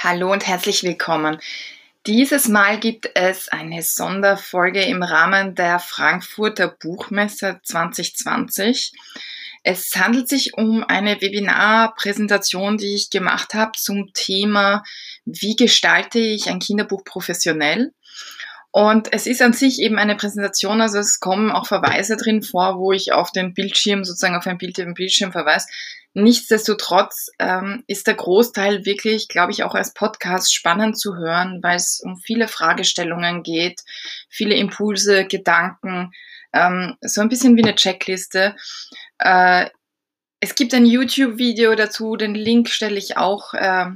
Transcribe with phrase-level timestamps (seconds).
[0.00, 1.40] Hallo und herzlich willkommen.
[2.06, 8.92] Dieses Mal gibt es eine Sonderfolge im Rahmen der Frankfurter Buchmesse 2020.
[9.64, 14.84] Es handelt sich um eine Webinarpräsentation, die ich gemacht habe zum Thema,
[15.24, 17.92] wie gestalte ich ein Kinderbuch professionell?
[18.70, 22.78] Und es ist an sich eben eine Präsentation, also es kommen auch Verweise drin vor,
[22.78, 25.66] wo ich auf den Bildschirm, sozusagen auf ein Bild im Bildschirm verweise.
[26.18, 31.76] Nichtsdestotrotz ähm, ist der Großteil wirklich, glaube ich, auch als Podcast spannend zu hören, weil
[31.76, 33.82] es um viele Fragestellungen geht,
[34.28, 36.10] viele Impulse, Gedanken,
[36.52, 38.56] ähm, so ein bisschen wie eine Checkliste.
[39.18, 39.70] Äh,
[40.40, 43.86] es gibt ein YouTube-Video dazu, den Link stelle ich auch äh,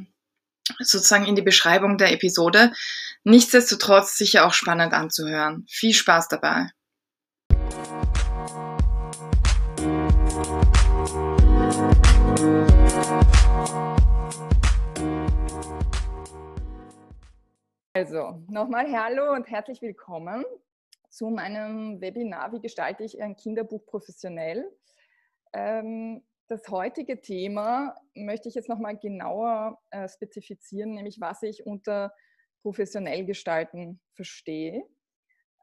[0.78, 2.72] sozusagen in die Beschreibung der Episode.
[3.24, 5.64] Nichtsdestotrotz sicher auch spannend anzuhören.
[5.68, 6.68] Viel Spaß dabei.
[18.02, 20.44] Also, nochmal Hallo und herzlich willkommen
[21.08, 24.68] zu meinem Webinar, wie gestalte ich ein Kinderbuch professionell.
[25.52, 32.12] Ähm, das heutige Thema möchte ich jetzt nochmal genauer äh, spezifizieren, nämlich was ich unter
[32.62, 34.82] professionell gestalten verstehe.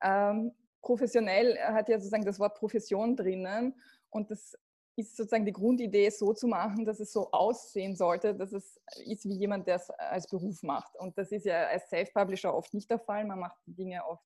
[0.02, 3.76] Ähm, professionell hat ja sozusagen das Wort Profession drinnen
[4.12, 4.58] und das
[5.00, 9.26] ist sozusagen die Grundidee, so zu machen, dass es so aussehen sollte, dass es ist
[9.26, 10.96] wie jemand, der es als Beruf macht.
[10.98, 13.26] Und das ist ja als Self-Publisher oft nicht der Fall.
[13.26, 14.26] Man macht die Dinge oft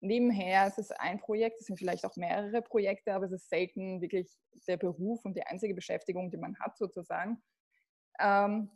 [0.00, 0.66] nebenher.
[0.66, 4.30] Es ist ein Projekt, es sind vielleicht auch mehrere Projekte, aber es ist selten wirklich
[4.68, 7.42] der Beruf und die einzige Beschäftigung, die man hat sozusagen.
[8.20, 8.70] Ähm,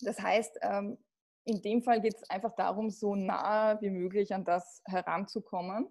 [0.00, 0.98] das heißt, ähm,
[1.44, 5.88] in dem Fall geht es einfach darum, so nah wie möglich an das heranzukommen.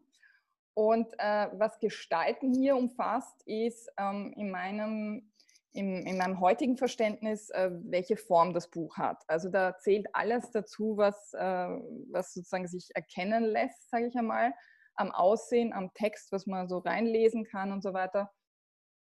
[0.75, 5.31] Und äh, was Gestalten hier umfasst, ist ähm, in, meinem,
[5.71, 9.23] in, in, meinem heutigen Verständnis, äh, welche Form das Buch hat.
[9.27, 11.67] Also da zählt alles dazu, was, äh,
[12.11, 14.53] was sozusagen sich erkennen lässt, sage ich einmal,
[14.95, 18.31] am Aussehen, am Text, was man so reinlesen kann und so weiter.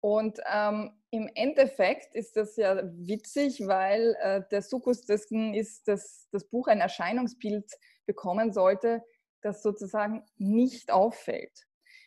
[0.00, 6.28] Und ähm, im Endeffekt ist das ja witzig, weil äh, der Sukkus dessen ist, dass
[6.32, 7.70] das Buch ein Erscheinungsbild
[8.04, 9.04] bekommen sollte,
[9.42, 11.66] das sozusagen nicht auffällt.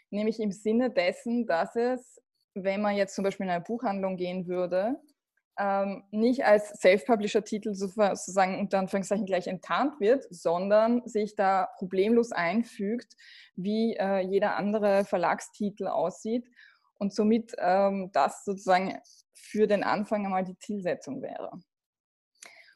[0.10, 2.22] Nämlich im Sinne dessen, dass es,
[2.54, 4.96] wenn man jetzt zum Beispiel in eine Buchhandlung gehen würde,
[5.58, 13.16] ähm, nicht als Self-Publisher-Titel sozusagen unter Anführungszeichen gleich enttarnt wird, sondern sich da problemlos einfügt,
[13.56, 16.46] wie äh, jeder andere Verlagstitel aussieht
[16.98, 18.98] und somit ähm, das sozusagen
[19.34, 21.52] für den Anfang einmal die Zielsetzung wäre.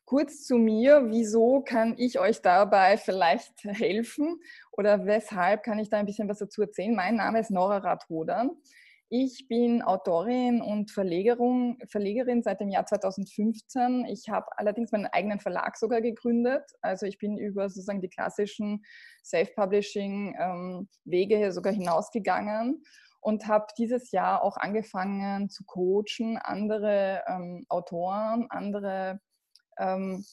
[0.10, 5.98] Kurz zu mir, wieso kann ich euch dabei vielleicht helfen oder weshalb kann ich da
[5.98, 6.96] ein bisschen was dazu erzählen?
[6.96, 8.50] Mein Name ist Nora Rathodern.
[9.10, 11.78] Ich bin Autorin und Verlegerin,
[12.42, 14.08] seit dem Jahr 2015.
[14.10, 16.64] Ich habe allerdings meinen eigenen Verlag sogar gegründet.
[16.82, 18.84] Also ich bin über sozusagen die klassischen
[19.24, 22.84] Self-Publishing-Wege ähm, sogar hinausgegangen
[23.22, 29.20] und habe dieses Jahr auch angefangen zu coachen, andere ähm, Autoren, andere,
[29.80, 30.26] ähm,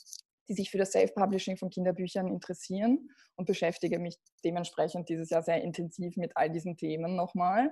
[0.48, 5.62] die sich für das Self-Publishing von Kinderbüchern interessieren und beschäftige mich dementsprechend dieses Jahr sehr
[5.62, 7.70] intensiv mit all diesen Themen nochmal.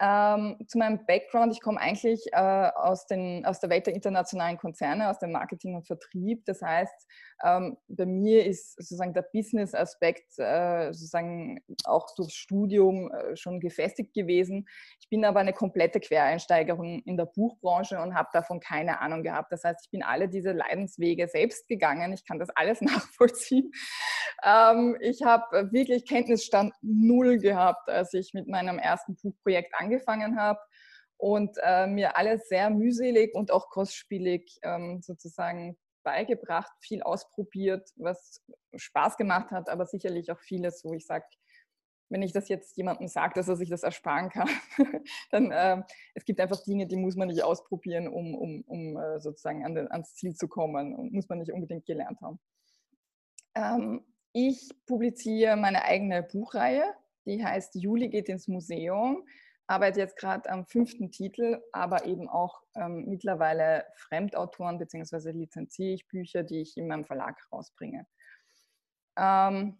[0.00, 4.56] Ähm, zu meinem Background, ich komme eigentlich äh, aus, den, aus der Welt der internationalen
[4.56, 6.44] Konzerne, aus dem Marketing und Vertrieb.
[6.44, 7.06] Das heißt,
[7.44, 14.14] ähm, bei mir ist sozusagen der Business-Aspekt äh, sozusagen auch durchs Studium äh, schon gefestigt
[14.14, 14.68] gewesen.
[15.00, 19.50] Ich bin aber eine komplette Quereinsteigerin in der Buchbranche und habe davon keine Ahnung gehabt.
[19.50, 22.12] Das heißt, ich bin alle diese Leidenswege selbst gegangen.
[22.12, 23.72] Ich kann das alles nachvollziehen.
[24.44, 30.38] Ähm, ich habe wirklich Kenntnisstand null gehabt, als ich mit meinem ersten Buchprojekt angefangen angefangen
[30.38, 30.60] habe
[31.16, 38.42] und äh, mir alles sehr mühselig und auch kostspielig ähm, sozusagen beigebracht, viel ausprobiert, was
[38.76, 41.26] Spaß gemacht hat, aber sicherlich auch vieles, wo ich sage,
[42.10, 44.48] wenn ich das jetzt jemandem sage, dass er sich das ersparen kann,
[45.30, 45.82] dann äh,
[46.14, 49.74] es gibt einfach Dinge, die muss man nicht ausprobieren, um, um, um äh, sozusagen an
[49.74, 52.38] den, ans Ziel zu kommen und muss man nicht unbedingt gelernt haben.
[53.54, 56.84] Ähm, ich publiziere meine eigene Buchreihe,
[57.26, 59.26] die heißt Juli geht ins Museum
[59.68, 65.30] arbeite jetzt gerade am fünften Titel, aber eben auch ähm, mittlerweile Fremdautoren bzw.
[65.32, 68.06] lizenziere ich Bücher, die ich in meinem Verlag rausbringe.
[69.16, 69.78] Ähm,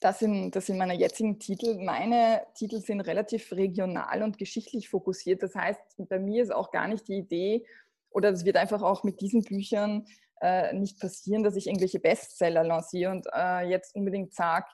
[0.00, 1.82] das sind, das sind meine jetzigen Titel.
[1.84, 5.42] Meine Titel sind relativ regional und geschichtlich fokussiert.
[5.42, 7.66] Das heißt, bei mir ist auch gar nicht die Idee,
[8.10, 10.06] oder es wird einfach auch mit diesen Büchern
[10.40, 14.66] äh, nicht passieren, dass ich irgendwelche Bestseller lanciere und äh, jetzt unbedingt sage,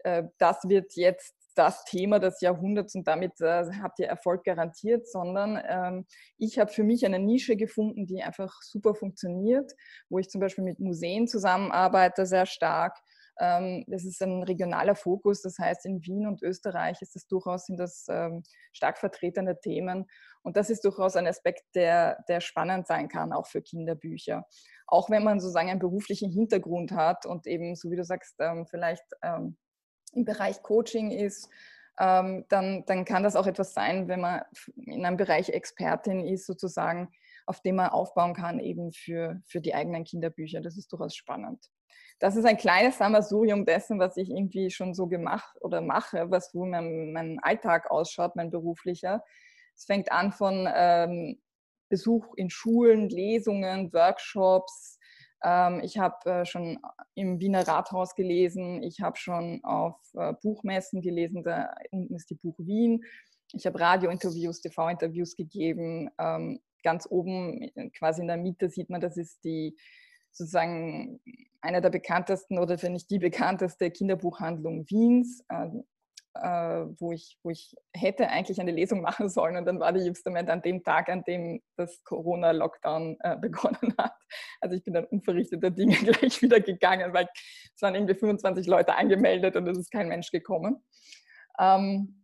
[0.00, 5.06] äh, das wird jetzt das Thema des Jahrhunderts und damit äh, habt ihr Erfolg garantiert,
[5.06, 6.06] sondern ähm,
[6.38, 9.72] ich habe für mich eine Nische gefunden, die einfach super funktioniert,
[10.08, 12.96] wo ich zum Beispiel mit Museen zusammenarbeite, sehr stark.
[13.40, 17.66] Ähm, das ist ein regionaler Fokus, das heißt in Wien und Österreich ist das durchaus
[17.66, 20.06] sind das ähm, stark vertretene Themen
[20.42, 24.44] und das ist durchaus ein Aspekt, der, der spannend sein kann, auch für Kinderbücher.
[24.86, 28.66] Auch wenn man sozusagen einen beruflichen Hintergrund hat und eben, so wie du sagst, ähm,
[28.66, 29.56] vielleicht ähm,
[30.12, 31.48] im Bereich Coaching ist,
[31.98, 34.42] ähm, dann, dann kann das auch etwas sein, wenn man
[34.76, 37.10] in einem Bereich Expertin ist, sozusagen,
[37.46, 40.60] auf dem man aufbauen kann, eben für, für die eigenen Kinderbücher.
[40.60, 41.70] Das ist durchaus spannend.
[42.18, 46.52] Das ist ein kleines Sammelsurium dessen, was ich irgendwie schon so gemacht oder mache, was
[46.52, 49.24] so mein, mein Alltag ausschaut, mein beruflicher.
[49.74, 51.40] Es fängt an von ähm,
[51.88, 54.98] Besuch in Schulen, Lesungen, Workshops,
[55.82, 56.78] ich habe äh, schon
[57.14, 62.36] im Wiener Rathaus gelesen, ich habe schon auf äh, Buchmessen gelesen, da unten ist die
[62.36, 63.04] Buch Wien.
[63.52, 66.10] Ich habe Radiointerviews, TV-Interviews gegeben.
[66.18, 69.76] Ähm, ganz oben, äh, quasi in der Mitte, sieht man, das ist die
[70.30, 71.20] sozusagen
[71.60, 75.44] eine der bekanntesten oder wenn nicht die bekannteste Kinderbuchhandlung Wiens.
[76.34, 80.00] Äh, wo, ich, wo ich hätte eigentlich eine Lesung machen sollen und dann war die
[80.00, 84.14] Justament an dem Tag, an dem das Corona-Lockdown äh, begonnen hat.
[84.60, 87.28] Also ich bin dann unverrichteter Dinge gleich wieder gegangen, weil
[87.74, 90.82] es waren irgendwie 25 Leute angemeldet und es ist kein Mensch gekommen.
[91.58, 92.21] Ähm,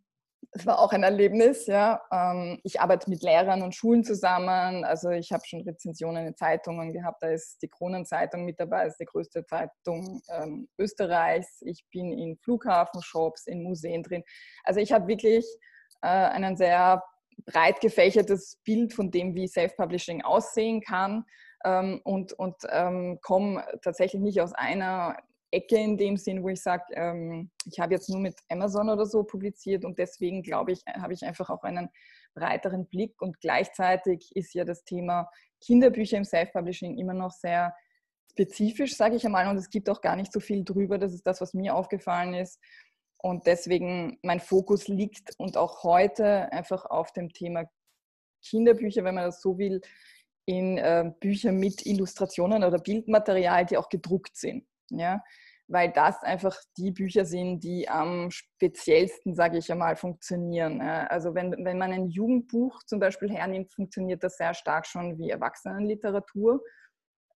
[0.52, 2.00] es war auch ein Erlebnis, ja.
[2.10, 4.84] Ähm, ich arbeite mit Lehrern und Schulen zusammen.
[4.84, 7.22] Also ich habe schon Rezensionen in Zeitungen gehabt.
[7.22, 11.62] Da ist die Kronenzeitung mit dabei, ist die größte Zeitung ähm, Österreichs.
[11.62, 14.24] Ich bin in Flughafenshops, in Museen drin.
[14.64, 15.46] Also ich habe wirklich
[16.02, 17.02] äh, einen sehr
[17.44, 21.24] breit gefächertes Bild von dem, wie Self-Publishing aussehen kann
[21.64, 22.56] ähm, und, und
[23.22, 25.16] komme tatsächlich nicht aus einer
[25.50, 29.06] Ecke in dem Sinn, wo ich sage, ähm, ich habe jetzt nur mit Amazon oder
[29.06, 31.88] so publiziert und deswegen glaube ich, habe ich einfach auch einen
[32.34, 35.30] breiteren Blick und gleichzeitig ist ja das Thema
[35.60, 37.74] Kinderbücher im Self-Publishing immer noch sehr
[38.30, 40.98] spezifisch, sage ich einmal, und es gibt auch gar nicht so viel drüber.
[40.98, 42.60] Das ist das, was mir aufgefallen ist.
[43.20, 47.64] Und deswegen mein Fokus liegt und auch heute einfach auf dem Thema
[48.44, 49.80] Kinderbücher, wenn man das so will,
[50.46, 55.22] in äh, Bücher mit Illustrationen oder Bildmaterial, die auch gedruckt sind ja,
[55.68, 60.80] weil das einfach die Bücher sind, die am speziellsten, sage ich einmal, funktionieren.
[60.80, 65.30] Also wenn, wenn man ein Jugendbuch zum Beispiel hernimmt, funktioniert das sehr stark schon wie
[65.30, 66.62] Erwachsenenliteratur.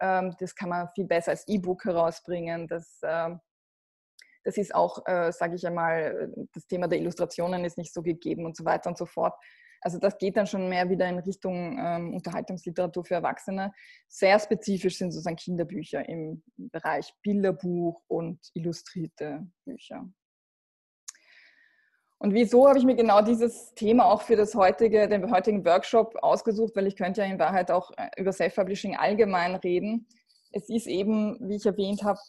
[0.01, 2.67] Ähm, das kann man viel besser als E-Book herausbringen.
[2.69, 3.39] Das, ähm,
[4.45, 8.47] das ist auch, äh, sage ich einmal, das Thema der Illustrationen ist nicht so gegeben
[8.47, 9.35] und so weiter und so fort.
[9.83, 13.73] Also das geht dann schon mehr wieder in Richtung ähm, Unterhaltungsliteratur für Erwachsene.
[14.09, 20.09] Sehr spezifisch sind sozusagen Kinderbücher im Bereich Bilderbuch und illustrierte Bücher.
[22.19, 26.15] Und wieso habe ich mir genau dieses Thema auch für das heutige, den heutigen Workshop
[26.23, 26.77] ausgesucht?
[26.77, 30.07] Weil ich könnte ja in Wahrheit auch äh, über Self-Publishing allgemein reden.
[30.53, 32.21] Es ist eben, wie ich erwähnt habe,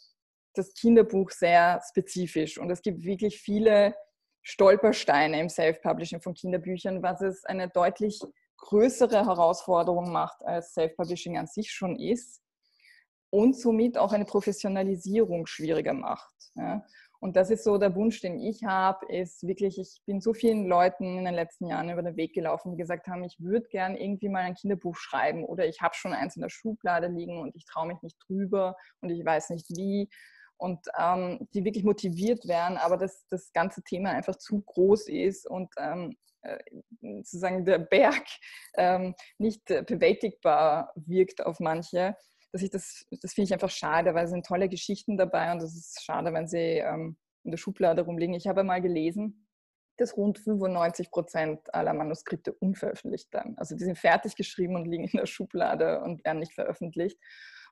[0.56, 3.94] das Kinderbuch sehr spezifisch und es gibt wirklich viele
[4.44, 8.22] Stolpersteine im Self-Publishing von Kinderbüchern, was es eine deutlich
[8.58, 12.42] größere Herausforderung macht, als Self-Publishing an sich schon ist
[13.30, 16.34] und somit auch eine Professionalisierung schwieriger macht.
[16.56, 16.86] Ja.
[17.24, 20.68] Und das ist so der Wunsch, den ich habe, ist wirklich, ich bin so vielen
[20.68, 23.96] Leuten in den letzten Jahren über den Weg gelaufen, die gesagt haben, ich würde gern
[23.96, 27.56] irgendwie mal ein Kinderbuch schreiben oder ich habe schon eins in der Schublade liegen und
[27.56, 30.10] ich traue mich nicht drüber und ich weiß nicht wie
[30.58, 35.48] und ähm, die wirklich motiviert werden, aber dass das ganze Thema einfach zu groß ist
[35.48, 36.60] und ähm, äh,
[37.02, 38.26] sozusagen der Berg
[38.76, 42.16] ähm, nicht äh, bewältigbar wirkt auf manche.
[42.52, 45.62] Dass ich das, das finde ich einfach schade, weil es sind tolle Geschichten dabei und
[45.62, 48.36] es ist schade, wenn sie ähm, in der Schublade rumliegen.
[48.36, 49.48] Ich habe mal gelesen,
[49.98, 53.58] dass rund 95 Prozent aller Manuskripte unveröffentlicht werden.
[53.58, 57.18] Also die sind fertig geschrieben und liegen in der Schublade und werden nicht veröffentlicht.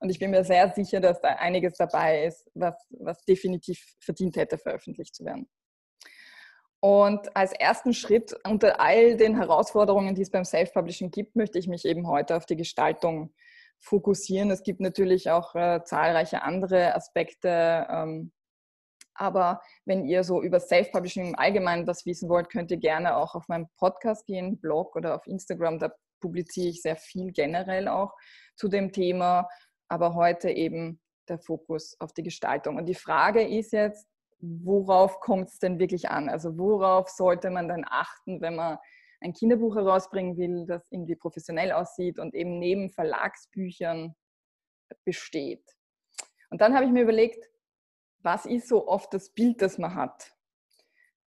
[0.02, 4.36] Und ich bin mir sehr sicher, dass da einiges dabei ist, was, was definitiv verdient
[4.36, 5.48] hätte, veröffentlicht zu werden.
[6.80, 11.68] Und als ersten Schritt unter all den Herausforderungen, die es beim Self-Publishing gibt, möchte ich
[11.68, 13.32] mich eben heute auf die Gestaltung
[13.80, 14.50] fokussieren.
[14.50, 17.86] Es gibt natürlich auch äh, zahlreiche andere Aspekte.
[17.88, 18.32] Ähm,
[19.14, 23.36] aber wenn ihr so über Self-Publishing im Allgemeinen was wissen wollt, könnt ihr gerne auch
[23.36, 25.78] auf meinen Podcast gehen, Blog oder auf Instagram.
[25.78, 28.16] Da publiziere ich sehr viel generell auch
[28.56, 29.48] zu dem Thema
[29.92, 32.78] aber heute eben der Fokus auf die Gestaltung.
[32.78, 34.08] Und die Frage ist jetzt,
[34.40, 36.30] worauf kommt es denn wirklich an?
[36.30, 38.78] Also worauf sollte man dann achten, wenn man
[39.20, 44.16] ein Kinderbuch herausbringen will, das irgendwie professionell aussieht und eben neben Verlagsbüchern
[45.04, 45.64] besteht.
[46.50, 47.50] Und dann habe ich mir überlegt,
[48.20, 50.34] was ist so oft das Bild, das man hat?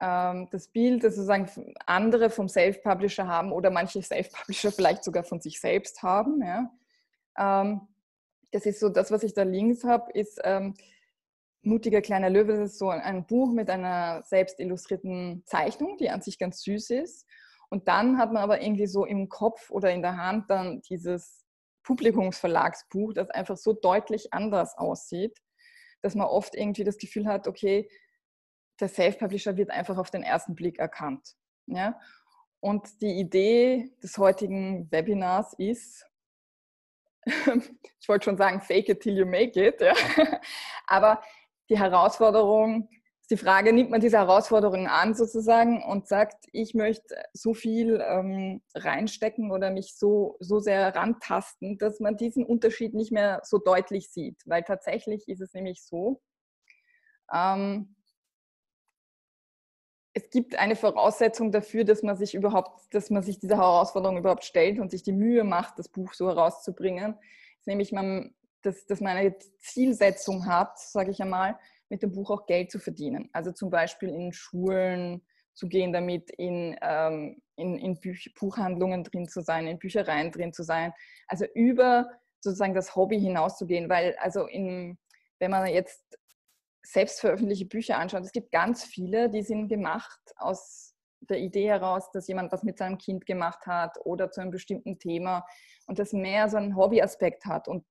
[0.00, 1.48] ähm, das Bild, das sozusagen
[1.86, 6.42] andere vom Self-Publisher haben oder manche Self-Publisher vielleicht sogar von sich selbst haben.
[6.42, 6.70] Ja.
[8.54, 10.74] Das ist so, das, was ich da links habe, ist ähm,
[11.62, 12.52] Mutiger kleiner Löwe.
[12.52, 16.90] Das ist so ein Buch mit einer selbst illustrierten Zeichnung, die an sich ganz süß
[16.90, 17.26] ist.
[17.68, 21.44] Und dann hat man aber irgendwie so im Kopf oder in der Hand dann dieses
[21.82, 25.36] Publikumsverlagsbuch, das einfach so deutlich anders aussieht,
[26.02, 27.90] dass man oft irgendwie das Gefühl hat, okay,
[28.78, 31.34] der Self-Publisher wird einfach auf den ersten Blick erkannt.
[31.66, 31.98] Ja?
[32.60, 36.06] Und die Idee des heutigen Webinars ist,
[38.00, 39.94] ich wollte schon sagen, fake it till you make it, ja?
[40.86, 41.22] aber
[41.70, 42.88] die Herausforderung
[43.24, 48.04] ist die Frage, nimmt man diese Herausforderung an sozusagen und sagt, ich möchte so viel
[48.06, 53.56] ähm, reinstecken oder mich so, so sehr rantasten, dass man diesen Unterschied nicht mehr so
[53.56, 54.42] deutlich sieht.
[54.44, 56.20] Weil tatsächlich ist es nämlich so,
[57.32, 57.96] ähm,
[60.14, 64.44] es gibt eine Voraussetzung dafür, dass man sich überhaupt, dass man sich dieser Herausforderung überhaupt
[64.44, 67.16] stellt und sich die Mühe macht, das Buch so herauszubringen.
[67.66, 72.46] Nämlich man, dass, dass man eine Zielsetzung hat, sage ich einmal, mit dem Buch auch
[72.46, 73.28] Geld zu verdienen.
[73.32, 79.28] Also zum Beispiel in Schulen zu gehen damit, in, ähm, in, in Büch Buchhandlungen drin
[79.28, 80.92] zu sein, in Büchereien drin zu sein.
[81.26, 82.08] Also über
[82.40, 84.96] sozusagen das Hobby hinauszugehen, weil also in,
[85.40, 86.18] wenn man jetzt
[86.84, 92.10] selbst veröffentlichte Bücher anschaut, es gibt ganz viele, die sind gemacht aus der Idee heraus,
[92.12, 95.44] dass jemand was mit seinem Kind gemacht hat oder zu einem bestimmten Thema
[95.86, 97.66] und das mehr so einen Hobbyaspekt hat.
[97.68, 97.84] Und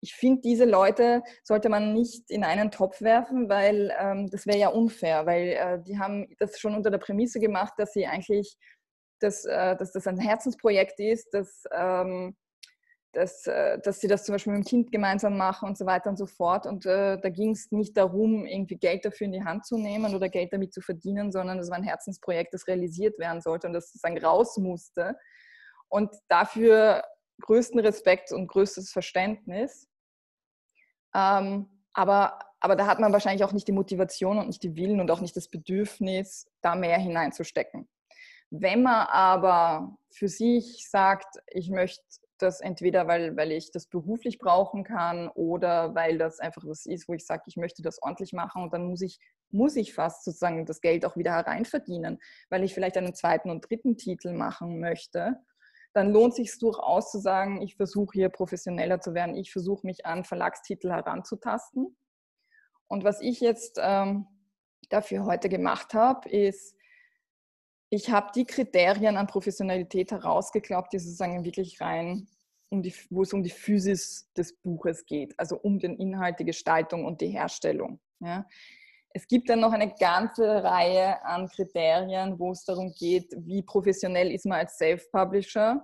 [0.00, 4.58] ich finde, diese Leute sollte man nicht in einen Topf werfen, weil ähm, das wäre
[4.58, 8.56] ja unfair, weil äh, die haben das schon unter der Prämisse gemacht, dass sie eigentlich,
[9.20, 12.36] dass, äh, dass das ein Herzensprojekt ist, dass ähm,
[13.12, 16.10] dass, äh, dass sie das zum Beispiel mit dem Kind gemeinsam machen und so weiter
[16.10, 16.66] und so fort.
[16.66, 20.14] Und äh, da ging es nicht darum, irgendwie Geld dafür in die Hand zu nehmen
[20.14, 23.72] oder Geld damit zu verdienen, sondern es war ein Herzensprojekt, das realisiert werden sollte und
[23.72, 25.16] das sozusagen raus musste.
[25.88, 27.02] Und dafür
[27.40, 29.88] größten Respekt und größtes Verständnis.
[31.14, 35.00] Ähm, aber, aber da hat man wahrscheinlich auch nicht die Motivation und nicht die Willen
[35.00, 37.88] und auch nicht das Bedürfnis, da mehr hineinzustecken.
[38.50, 42.02] Wenn man aber für sich sagt, ich möchte
[42.38, 47.08] das entweder, weil, weil ich das beruflich brauchen kann oder weil das einfach was ist,
[47.08, 49.18] wo ich sage, ich möchte das ordentlich machen und dann muss ich,
[49.50, 52.18] muss ich fast sozusagen das Geld auch wieder hereinverdienen,
[52.50, 55.36] weil ich vielleicht einen zweiten und dritten Titel machen möchte,
[55.92, 60.06] dann lohnt sich durchaus zu sagen, ich versuche hier professioneller zu werden, ich versuche mich
[60.06, 61.96] an Verlagstitel heranzutasten.
[62.86, 64.26] Und was ich jetzt ähm,
[64.90, 66.77] dafür heute gemacht habe, ist,
[67.90, 72.28] ich habe die Kriterien an Professionalität herausgeklappt, die sozusagen wirklich rein,
[72.70, 76.44] um die, wo es um die Physis des Buches geht, also um den Inhalt, die
[76.44, 78.00] Gestaltung und die Herstellung.
[78.20, 78.46] Ja.
[79.14, 84.30] Es gibt dann noch eine ganze Reihe an Kriterien, wo es darum geht, wie professionell
[84.30, 85.82] ist man als Self-Publisher,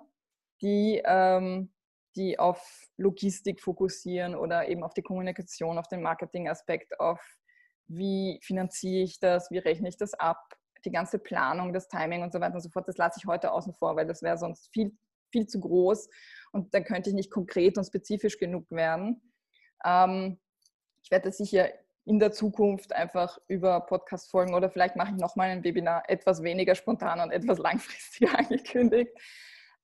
[0.60, 1.72] die, ähm,
[2.16, 7.20] die auf Logistik fokussieren oder eben auf die Kommunikation, auf den Marketing-Aspekt, auf
[7.86, 10.38] wie finanziere ich das, wie rechne ich das ab,
[10.84, 13.52] die ganze Planung, das Timing und so weiter und so fort, das lasse ich heute
[13.52, 14.96] außen vor, weil das wäre sonst viel,
[15.30, 16.08] viel zu groß
[16.52, 19.20] und dann könnte ich nicht konkret und spezifisch genug werden.
[19.84, 20.38] Ähm,
[21.02, 21.68] ich werde das sicher
[22.06, 26.74] in der Zukunft einfach über Podcast-Folgen oder vielleicht mache ich nochmal ein Webinar etwas weniger
[26.74, 29.10] spontan und etwas langfristiger angekündigt.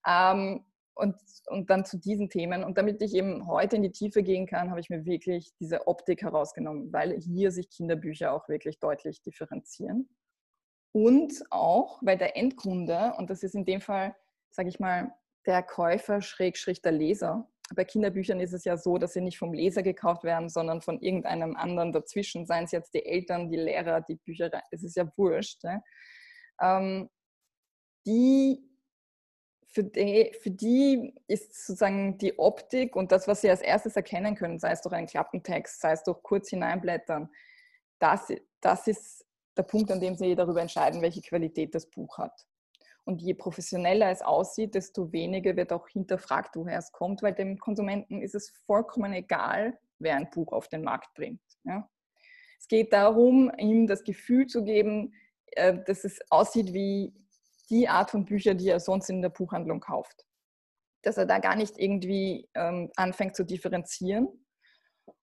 [0.07, 0.65] Ähm,
[0.95, 1.17] und,
[1.47, 2.63] und dann zu diesen Themen.
[2.63, 5.87] Und damit ich eben heute in die Tiefe gehen kann, habe ich mir wirklich diese
[5.87, 10.09] Optik herausgenommen, weil hier sich Kinderbücher auch wirklich deutlich differenzieren.
[10.93, 14.17] Und auch, weil der Endkunde, und das ist in dem Fall,
[14.51, 15.15] sage ich mal,
[15.47, 17.49] der Käufer schrägstrich der Leser.
[17.75, 21.01] Bei Kinderbüchern ist es ja so, dass sie nicht vom Leser gekauft werden, sondern von
[21.01, 25.11] irgendeinem anderen dazwischen, seien es jetzt die Eltern, die Lehrer, die Bücherei, es ist ja
[25.17, 25.63] wurscht.
[25.63, 25.83] Ne?
[26.61, 27.09] Ähm,
[28.07, 28.61] die,
[29.69, 34.35] für, die, für die ist sozusagen die Optik und das, was sie als erstes erkennen
[34.35, 37.31] können, sei es durch einen Klappentext, sei es durch kurz hineinblättern,
[38.01, 39.27] das, das ist
[39.57, 42.47] der Punkt, an dem Sie darüber entscheiden, welche Qualität das Buch hat.
[43.05, 47.59] Und je professioneller es aussieht, desto weniger wird auch hinterfragt, woher es kommt, weil dem
[47.59, 51.43] Konsumenten ist es vollkommen egal, wer ein Buch auf den Markt bringt.
[51.65, 51.89] Ja?
[52.59, 55.15] Es geht darum, ihm das Gefühl zu geben,
[55.53, 57.13] äh, dass es aussieht wie
[57.71, 60.27] die Art von Büchern, die er sonst in der Buchhandlung kauft.
[61.03, 64.29] Dass er da gar nicht irgendwie ähm, anfängt zu differenzieren,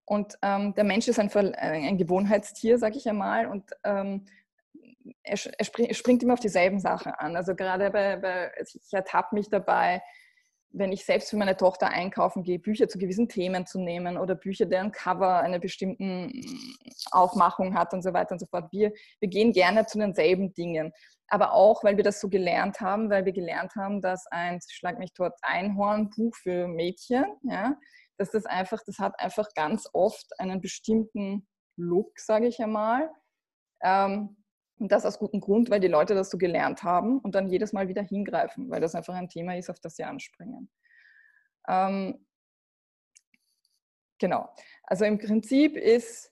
[0.07, 4.25] und ähm, der Mensch ist ein, äh, ein Gewohnheitstier, sage ich einmal, und ähm,
[5.21, 7.35] er, er, springt immer auf dieselben Sachen an.
[7.35, 10.01] Also gerade bei, bei ich ertappe mich dabei,
[10.69, 14.35] wenn ich selbst für meine Tochter einkaufen gehe, Bücher zu gewissen Themen zu nehmen oder
[14.35, 16.31] Bücher, deren Cover eine bestimmte
[17.11, 18.71] Aufmachung hat und so weiter und so fort.
[18.71, 20.93] Wir, wir gehen gerne zu denselben Dingen.
[21.27, 24.99] Aber auch, weil wir das so gelernt haben, weil wir gelernt haben, dass ein Schlag
[24.99, 27.75] mich dort Einhorn Buch für Mädchen, ja,
[28.17, 31.47] dass das einfach, das hat einfach ganz oft einen bestimmten
[31.77, 33.09] Look, sage ich einmal.
[33.83, 34.37] Ähm,
[34.79, 37.73] und das aus gutem Grund, weil die Leute das so gelernt haben und dann jedes
[37.73, 40.69] Mal wieder hingreifen, weil das einfach ein Thema ist, auf das sie anspringen.
[41.67, 42.25] Ähm,
[44.19, 44.49] genau.
[44.83, 46.31] Also im Prinzip ist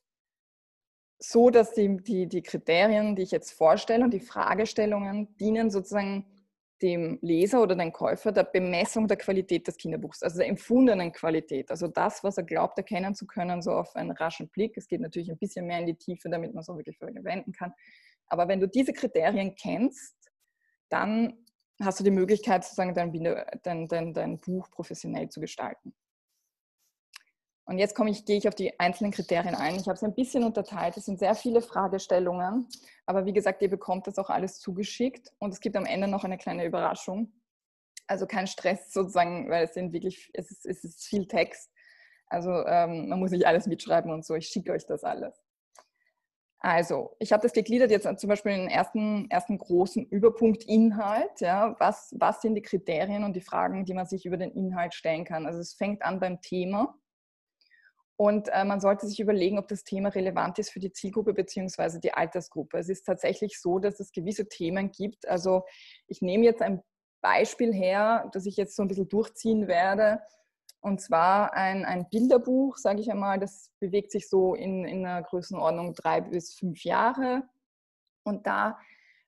[1.17, 6.25] so, dass die, die, die Kriterien, die ich jetzt vorstelle und die Fragestellungen dienen sozusagen
[6.85, 11.71] dem Leser oder dem Käufer der Bemessung der Qualität des Kinderbuchs, also der empfundenen Qualität,
[11.71, 14.77] also das, was er glaubt erkennen zu können, so auf einen raschen Blick.
[14.77, 17.53] Es geht natürlich ein bisschen mehr in die Tiefe, damit man es auch wirklich verwenden
[17.53, 17.73] kann.
[18.27, 20.15] Aber wenn du diese Kriterien kennst,
[20.89, 21.33] dann
[21.81, 23.11] hast du die Möglichkeit, sozusagen dein,
[23.63, 25.95] dein, dein, dein Buch professionell zu gestalten.
[27.65, 29.75] Und jetzt komme ich, gehe ich auf die einzelnen Kriterien ein.
[29.75, 30.97] Ich habe es ein bisschen unterteilt.
[30.97, 32.67] Es sind sehr viele Fragestellungen.
[33.07, 35.31] Aber wie gesagt, ihr bekommt das auch alles zugeschickt.
[35.39, 37.33] Und es gibt am Ende noch eine kleine Überraschung.
[38.07, 41.71] Also kein Stress sozusagen, weil es sind wirklich, es ist, es ist viel Text.
[42.27, 44.35] Also ähm, man muss nicht alles mitschreiben und so.
[44.35, 45.45] Ich schicke euch das alles.
[46.59, 51.39] Also, ich habe das gegliedert jetzt zum Beispiel in den ersten, ersten großen Überpunkt Inhalt.
[51.39, 54.95] Ja, was, was sind die Kriterien und die Fragen, die man sich über den Inhalt
[54.95, 55.45] stellen kann?
[55.45, 56.97] Also, es fängt an beim Thema.
[58.17, 61.99] Und äh, man sollte sich überlegen, ob das Thema relevant ist für die Zielgruppe bzw.
[61.99, 62.77] die Altersgruppe.
[62.77, 65.27] Es ist tatsächlich so, dass es gewisse Themen gibt.
[65.27, 65.63] Also,
[66.07, 66.81] ich nehme jetzt ein
[67.21, 70.21] Beispiel her, das ich jetzt so ein bisschen durchziehen werde.
[70.79, 75.23] Und zwar ein, ein Bilderbuch, sage ich einmal, das bewegt sich so in, in einer
[75.23, 77.43] Größenordnung drei bis fünf Jahre.
[78.23, 78.77] Und da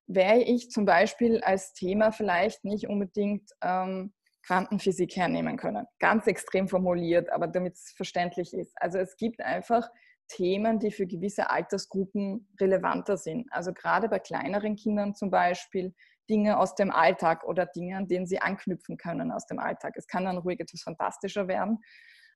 [0.05, 4.13] wäre ich zum Beispiel als Thema vielleicht nicht unbedingt ähm,
[4.47, 5.85] Quantenphysik hernehmen können.
[5.99, 8.73] Ganz extrem formuliert, aber damit es verständlich ist.
[8.81, 9.89] Also es gibt einfach
[10.29, 13.47] Themen, die für gewisse Altersgruppen relevanter sind.
[13.51, 15.93] Also gerade bei kleineren Kindern zum Beispiel
[16.29, 19.93] Dinge aus dem Alltag oder Dinge, an denen sie anknüpfen können aus dem Alltag.
[19.95, 21.79] Es kann dann ruhig etwas fantastischer werden,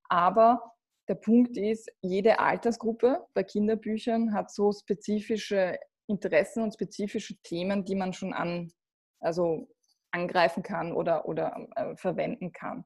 [0.09, 0.61] aber
[1.07, 7.95] der Punkt ist, jede Altersgruppe bei Kinderbüchern hat so spezifische Interessen und spezifische Themen, die
[7.95, 8.71] man schon an,
[9.19, 9.67] also
[10.11, 12.85] angreifen kann oder, oder äh, verwenden kann.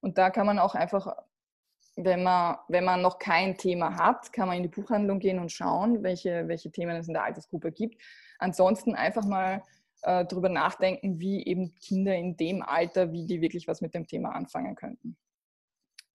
[0.00, 1.16] Und da kann man auch einfach,
[1.96, 5.52] wenn man, wenn man noch kein Thema hat, kann man in die Buchhandlung gehen und
[5.52, 8.02] schauen, welche, welche Themen es in der Altersgruppe gibt.
[8.38, 9.62] Ansonsten einfach mal
[10.02, 14.06] äh, darüber nachdenken, wie eben Kinder in dem Alter, wie die wirklich was mit dem
[14.06, 15.16] Thema anfangen könnten.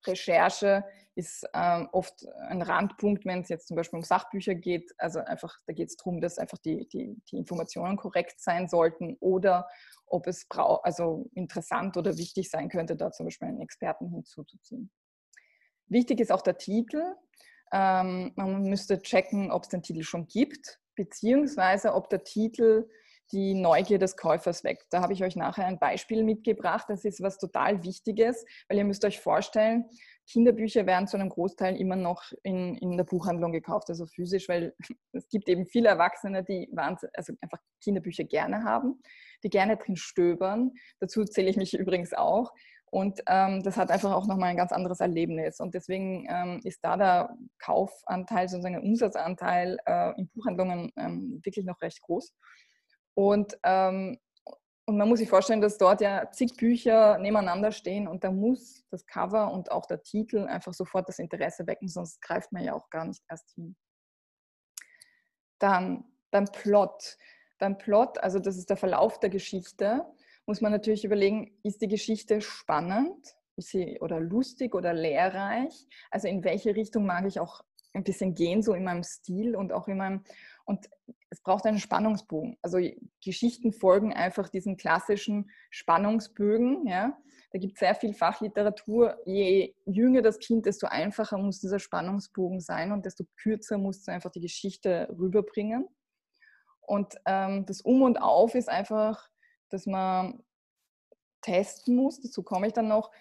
[0.06, 0.84] Recherche
[1.16, 4.92] ist ähm, oft ein Randpunkt, wenn es jetzt zum Beispiel um Sachbücher geht.
[4.98, 9.18] Also einfach, da geht es darum, dass einfach die, die, die, Informationen korrekt sein sollten
[9.20, 9.68] oder
[10.06, 14.92] ob es also interessant oder wichtig sein könnte, da zum Beispiel einen Experten hinzuzuziehen.
[15.88, 17.16] Wichtig ist auch der Titel.
[17.72, 22.90] Ähm, man müsste checken, ob es den Titel schon gibt, beziehungsweise ob der Titel
[23.32, 24.88] die Neugier des Käufers weckt.
[24.92, 26.86] Da habe ich euch nachher ein Beispiel mitgebracht.
[26.88, 29.86] Das ist was total Wichtiges, weil ihr müsst euch vorstellen,
[30.32, 34.76] Kinderbücher werden zu einem Großteil immer noch in, in der Buchhandlung gekauft, also physisch, weil
[35.14, 39.02] es gibt eben viele Erwachsene, die also einfach Kinderbücher gerne haben,
[39.44, 40.72] die gerne drin stöbern.
[41.00, 42.52] Dazu zähle ich mich übrigens auch.
[42.92, 45.60] Und ähm, das hat einfach auch nochmal ein ganz anderes Erlebnis.
[45.60, 51.66] Und deswegen ähm, ist da der Kaufanteil, sozusagen der Umsatzanteil äh, in Buchhandlungen ähm, wirklich
[51.66, 52.34] noch recht groß.
[53.20, 54.18] Und, ähm,
[54.86, 58.86] und man muss sich vorstellen, dass dort ja zig Bücher nebeneinander stehen und da muss
[58.92, 62.74] das Cover und auch der Titel einfach sofort das Interesse wecken, sonst greift man ja
[62.74, 63.76] auch gar nicht erst hin.
[65.60, 67.18] Dann beim Plot.
[67.58, 70.06] Beim Plot, also das ist der Verlauf der Geschichte,
[70.46, 75.88] muss man natürlich überlegen, ist die Geschichte spannend ist sie, oder lustig oder lehrreich?
[76.10, 79.74] Also in welche Richtung mag ich auch ein bisschen gehen, so in meinem Stil und
[79.74, 80.24] auch in meinem,
[80.64, 80.90] und
[81.32, 82.58] es braucht einen Spannungsbogen.
[82.62, 82.80] Also
[83.24, 86.88] Geschichten folgen einfach diesen klassischen Spannungsbögen.
[86.88, 87.18] Ja?
[87.52, 89.18] Da gibt es sehr viel Fachliteratur.
[89.26, 94.12] Je jünger das Kind, desto einfacher muss dieser Spannungsbogen sein und desto kürzer musst du
[94.12, 95.88] einfach die Geschichte rüberbringen.
[96.82, 99.30] Und ähm, das Um und Auf ist einfach,
[99.70, 100.44] dass man
[101.42, 103.12] testen muss, dazu komme ich dann noch,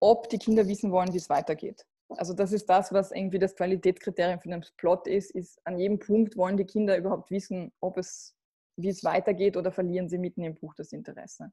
[0.00, 1.86] ob die Kinder wissen wollen, wie es weitergeht.
[2.16, 5.98] Also das ist das, was irgendwie das Qualitätskriterium für den Plot ist, ist an jedem
[5.98, 8.34] Punkt wollen die Kinder überhaupt wissen, ob es,
[8.76, 11.52] wie es weitergeht oder verlieren sie mitten im Buch das Interesse.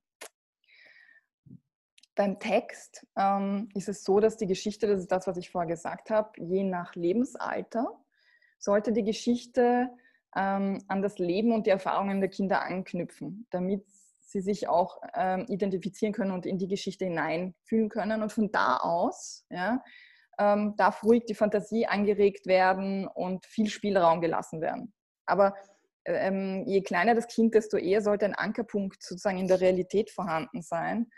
[2.16, 5.70] Beim Text ähm, ist es so, dass die Geschichte, das ist das, was ich vorher
[5.70, 7.88] gesagt habe, je nach Lebensalter
[8.58, 9.90] sollte die Geschichte
[10.36, 13.86] ähm, an das Leben und die Erfahrungen der Kinder anknüpfen, damit
[14.28, 18.22] sie sich auch ähm, identifizieren können und in die Geschichte hineinfühlen können.
[18.22, 19.84] Und von da aus ja,
[20.38, 24.94] ähm, darf ruhig die Fantasie angeregt werden und viel Spielraum gelassen werden.
[25.26, 25.56] Aber
[26.06, 30.62] ähm, je kleiner das Kind, desto eher sollte ein Ankerpunkt sozusagen in der Realität vorhanden
[30.62, 31.10] sein,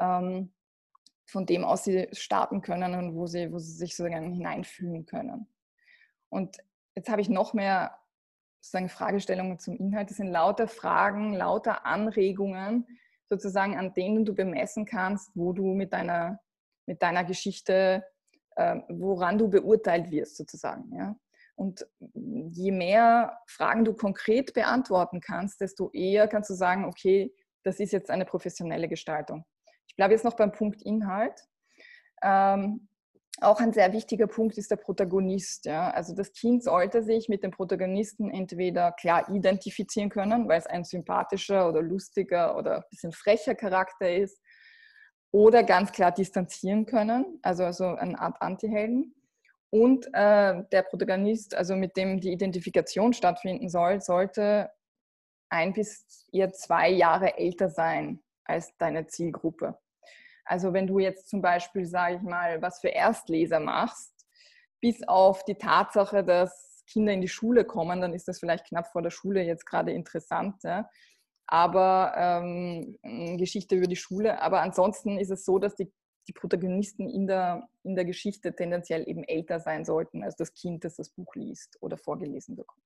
[0.00, 0.52] ähm,
[1.26, 5.48] von dem aus sie starten können und wo sie, wo sie sich sozusagen hineinfühlen können.
[6.28, 6.56] Und
[6.94, 7.96] jetzt habe ich noch mehr
[8.60, 10.10] sozusagen Fragestellungen zum Inhalt.
[10.10, 12.86] Das sind lauter Fragen, lauter Anregungen,
[13.28, 16.40] sozusagen, an denen du bemessen kannst, wo du mit deiner,
[16.86, 18.04] mit deiner Geschichte,
[18.88, 20.94] woran du beurteilt wirst, sozusagen.
[20.96, 21.16] Ja?
[21.54, 27.78] Und je mehr Fragen du konkret beantworten kannst, desto eher kannst du sagen, okay, das
[27.78, 29.44] ist jetzt eine professionelle Gestaltung.
[29.86, 31.38] Ich bleibe jetzt noch beim Punkt Inhalt.
[32.22, 32.88] Ähm,
[33.40, 35.64] auch ein sehr wichtiger Punkt ist der Protagonist.
[35.66, 35.90] Ja?
[35.90, 40.84] Also das Kind sollte sich mit dem Protagonisten entweder klar identifizieren können, weil es ein
[40.84, 44.40] sympathischer oder lustiger oder ein bisschen frecher Charakter ist,
[45.32, 49.14] oder ganz klar distanzieren können, also, also eine Art Antihelden.
[49.70, 54.70] Und äh, der Protagonist, also mit dem die Identifikation stattfinden soll, sollte
[55.48, 59.78] ein bis eher zwei Jahre älter sein als deine Zielgruppe.
[60.44, 64.12] Also wenn du jetzt zum Beispiel, sage ich mal, was für Erstleser machst,
[64.80, 68.88] bis auf die Tatsache, dass Kinder in die Schule kommen, dann ist das vielleicht knapp
[68.88, 70.56] vor der Schule jetzt gerade interessant.
[70.64, 70.90] Ja?
[71.46, 72.98] Aber ähm,
[73.36, 74.40] Geschichte über die Schule.
[74.40, 75.92] Aber ansonsten ist es so, dass die
[76.28, 80.84] die Protagonisten in der, in der Geschichte tendenziell eben älter sein sollten als das Kind,
[80.84, 82.82] das das Buch liest oder vorgelesen bekommt.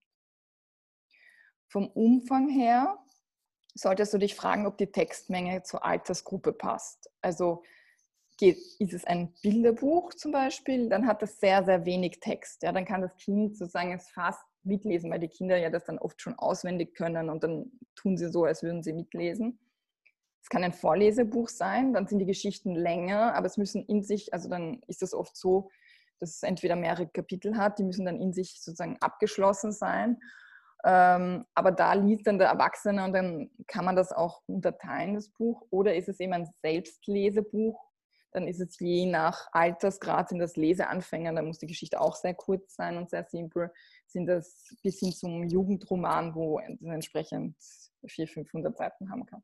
[1.69, 2.99] Vom Umfang her
[3.75, 7.11] solltest du dich fragen, ob die Textmenge zur Altersgruppe passt.
[7.21, 7.63] Also
[8.39, 12.63] geht, ist es ein Bilderbuch zum Beispiel, dann hat das sehr, sehr wenig Text.
[12.63, 15.99] Ja, dann kann das Kind sozusagen es fast mitlesen, weil die Kinder ja das dann
[15.99, 19.59] oft schon auswendig können und dann tun sie so, als würden sie mitlesen.
[20.43, 24.33] Es kann ein Vorlesebuch sein, dann sind die Geschichten länger, aber es müssen in sich,
[24.33, 25.71] also dann ist es oft so,
[26.21, 30.19] dass es entweder mehrere Kapitel hat, die müssen dann in sich sozusagen abgeschlossen sein.
[30.85, 35.31] Ähm, aber da liest dann der Erwachsene und dann kann man das auch unterteilen, das
[35.31, 35.67] Buch.
[35.71, 37.86] Oder ist es eben ein Selbstlesebuch?
[38.37, 42.35] Dann ist es je nach Altersgrad, sind das Leseanfänger, dann muss die Geschichte auch sehr
[42.35, 43.73] kurz sein und sehr simpel.
[44.07, 47.57] Sind das bis hin zum Jugendroman, wo entsprechend
[48.07, 49.43] 400, 500 Seiten haben kann.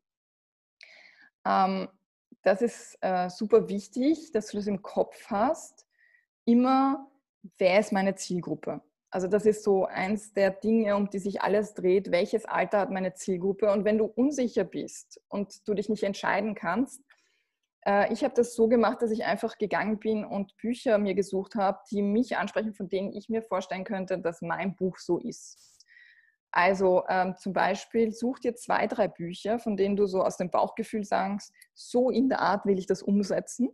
[1.43, 1.89] Ähm,
[2.43, 5.87] das ist äh, super wichtig, dass du das im Kopf hast.
[6.45, 7.09] Immer,
[7.57, 8.83] wer ist meine Zielgruppe?
[9.09, 12.11] Also das ist so eins der Dinge, um die sich alles dreht.
[12.11, 13.71] Welches Alter hat meine Zielgruppe?
[13.71, 17.01] Und wenn du unsicher bist und du dich nicht entscheiden kannst,
[18.11, 21.79] ich habe das so gemacht, dass ich einfach gegangen bin und Bücher mir gesucht habe,
[21.91, 25.73] die mich ansprechen, von denen ich mir vorstellen könnte, dass mein Buch so ist.
[26.55, 30.51] Also ähm, zum Beispiel such dir zwei, drei Bücher, von denen du so aus dem
[30.51, 33.69] Bauchgefühl sagst, so in der Art will ich das umsetzen.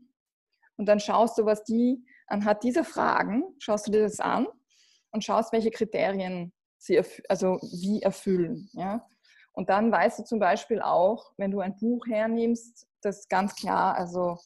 [0.77, 4.47] Und dann schaust du, was die anhand dieser Fragen, schaust du dir das an
[5.11, 8.69] und schaust, welche Kriterien sie also wie erfüllen.
[8.71, 9.05] Ja?
[9.51, 13.95] Und dann weißt du zum Beispiel auch, wenn du ein Buch hernimmst, das ganz klar,
[13.95, 14.37] also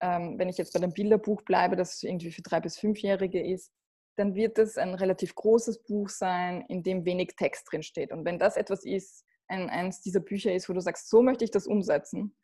[0.00, 3.72] ähm, wenn ich jetzt bei dem Bilderbuch bleibe, das irgendwie für drei bis fünfjährige ist,
[4.16, 8.12] dann wird es ein relativ großes Buch sein, in dem wenig Text drin steht.
[8.12, 11.44] Und wenn das etwas ist, ein, eines dieser Bücher ist, wo du sagst, so möchte
[11.44, 12.36] ich das umsetzen,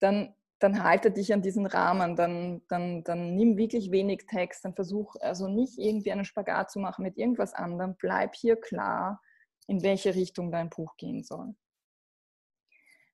[0.00, 4.74] dann, dann halte dich an diesen Rahmen, dann, dann, dann nimm wirklich wenig Text, dann
[4.74, 9.22] versuch also nicht irgendwie einen Spagat zu machen mit irgendwas anderem, bleib hier klar,
[9.66, 11.54] in welche Richtung dein Buch gehen soll.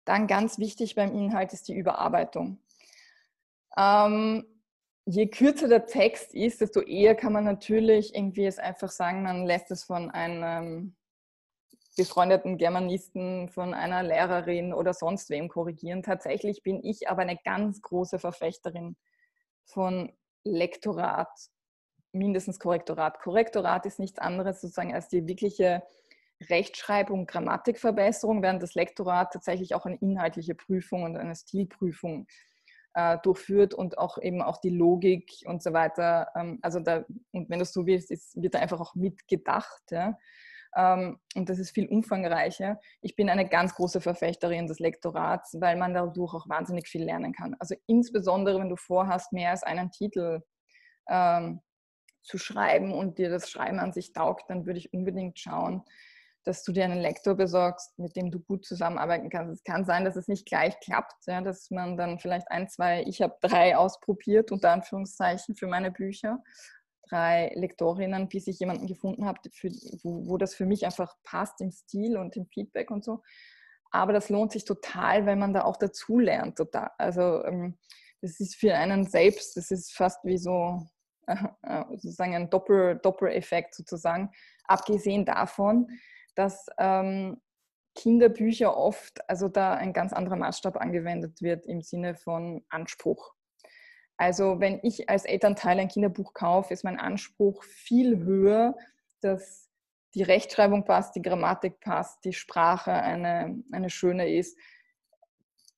[0.05, 2.59] Dann ganz wichtig beim Inhalt ist die Überarbeitung.
[3.77, 4.45] Ähm,
[5.05, 9.47] je kürzer der Text ist, desto eher kann man natürlich irgendwie es einfach sagen, man
[9.47, 10.95] lässt es von einem
[11.97, 16.03] befreundeten Germanisten, von einer Lehrerin oder sonst wem korrigieren.
[16.03, 18.97] Tatsächlich bin ich aber eine ganz große Verfechterin
[19.65, 20.13] von
[20.45, 21.31] Lektorat,
[22.13, 23.21] mindestens Korrektorat.
[23.21, 25.83] Korrektorat ist nichts anderes sozusagen als die wirkliche
[26.51, 32.27] Rechtschreibung, Grammatikverbesserung, während das Lektorat tatsächlich auch eine inhaltliche Prüfung und eine Stilprüfung
[32.95, 36.29] äh, durchführt und auch eben auch die Logik und so weiter.
[36.35, 39.83] Ähm, also da, und wenn du so willst, ist, wird da einfach auch mitgedacht.
[39.91, 40.19] Ja?
[40.77, 42.81] Ähm, und das ist viel umfangreicher.
[43.01, 47.33] Ich bin eine ganz große Verfechterin des Lektorats, weil man dadurch auch wahnsinnig viel lernen
[47.33, 47.57] kann.
[47.59, 50.41] Also insbesondere, wenn du vorhast, mehr als einen Titel
[51.09, 51.61] ähm,
[52.23, 55.83] zu schreiben und dir das Schreiben an sich taugt, dann würde ich unbedingt schauen,
[56.45, 59.53] dass du dir einen Lektor besorgst, mit dem du gut zusammenarbeiten kannst.
[59.53, 63.03] Es kann sein, dass es nicht gleich klappt, ja, dass man dann vielleicht ein, zwei,
[63.05, 66.43] ich habe drei ausprobiert, unter Anführungszeichen, für meine Bücher.
[67.09, 69.69] Drei Lektorinnen, bis ich jemanden gefunden habe, für,
[70.03, 73.23] wo, wo das für mich einfach passt im Stil und im Feedback und so.
[73.91, 76.57] aber das lohnt sich total, wenn man da auch dazu lernt.
[76.57, 76.91] Total.
[76.99, 77.79] Also ähm,
[78.23, 80.87] das ist für einen selbst, das ist fast wie so
[81.27, 84.31] äh, sozusagen ein Doppel, Doppeleffekt sozusagen.
[84.65, 85.89] Abgesehen davon,
[86.35, 87.41] dass ähm,
[87.95, 93.35] Kinderbücher oft, also da ein ganz anderer Maßstab angewendet wird im Sinne von Anspruch.
[94.17, 98.77] Also wenn ich als Elternteil ein Kinderbuch kaufe, ist mein Anspruch viel höher,
[99.21, 99.69] dass
[100.15, 104.59] die Rechtschreibung passt, die Grammatik passt, die Sprache eine, eine schöne ist.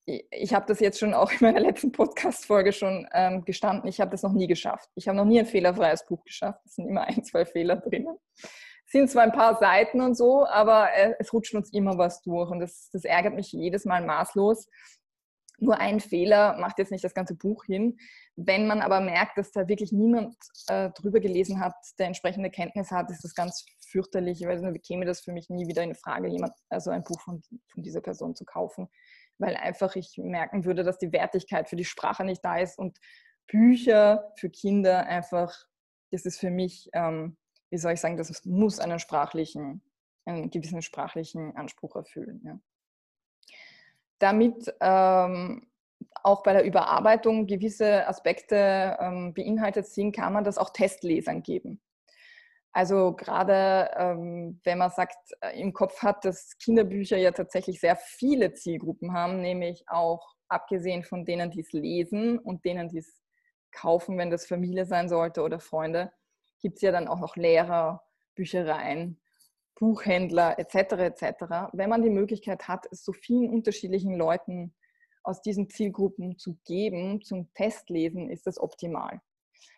[0.06, 3.88] Ich habe das jetzt schon auch in meiner letzten Podcast-Folge schon ähm, gestanden.
[3.88, 4.90] Ich habe das noch nie geschafft.
[4.94, 6.60] Ich habe noch nie ein fehlerfreies Buch geschafft.
[6.66, 8.18] Es sind immer ein, zwei Fehler drinnen.
[8.86, 12.50] Sind zwar ein paar Seiten und so, aber äh, es rutscht uns immer was durch
[12.50, 14.68] und das, das ärgert mich jedes Mal maßlos.
[15.58, 17.96] Nur ein Fehler macht jetzt nicht das ganze Buch hin.
[18.36, 20.34] Wenn man aber merkt, dass da wirklich niemand
[20.66, 24.40] äh, drüber gelesen hat, der entsprechende Kenntnis hat, ist das ganz fürchterlich.
[24.40, 27.20] Ich weiß nicht, käme das für mich nie wieder in Frage, jemand, also ein Buch
[27.20, 27.42] von,
[27.72, 28.88] von dieser Person zu kaufen,
[29.38, 32.98] weil einfach ich merken würde, dass die Wertigkeit für die Sprache nicht da ist und
[33.46, 35.54] Bücher für Kinder einfach,
[36.10, 37.36] das ist für mich, ähm,
[37.74, 39.82] wie soll ich sagen, das muss einen sprachlichen,
[40.24, 42.40] einen gewissen sprachlichen Anspruch erfüllen.
[42.44, 42.58] Ja
[44.18, 45.66] damit ähm,
[46.22, 51.80] auch bei der Überarbeitung gewisse Aspekte ähm, beinhaltet sind, kann man das auch Testlesern geben.
[52.72, 57.96] Also gerade ähm, wenn man sagt, äh, im Kopf hat, dass Kinderbücher ja tatsächlich sehr
[57.96, 63.22] viele Zielgruppen haben, nämlich auch abgesehen von denen, die es lesen und denen, die es
[63.72, 66.12] kaufen, wenn das Familie sein sollte oder Freunde,
[66.64, 68.02] gibt es ja dann auch noch Lehrer,
[68.34, 69.20] Büchereien,
[69.74, 70.94] Buchhändler etc.
[70.94, 71.44] etc.
[71.74, 74.74] Wenn man die Möglichkeit hat, es so vielen unterschiedlichen Leuten
[75.24, 79.20] aus diesen Zielgruppen zu geben zum Testlesen, ist das optimal.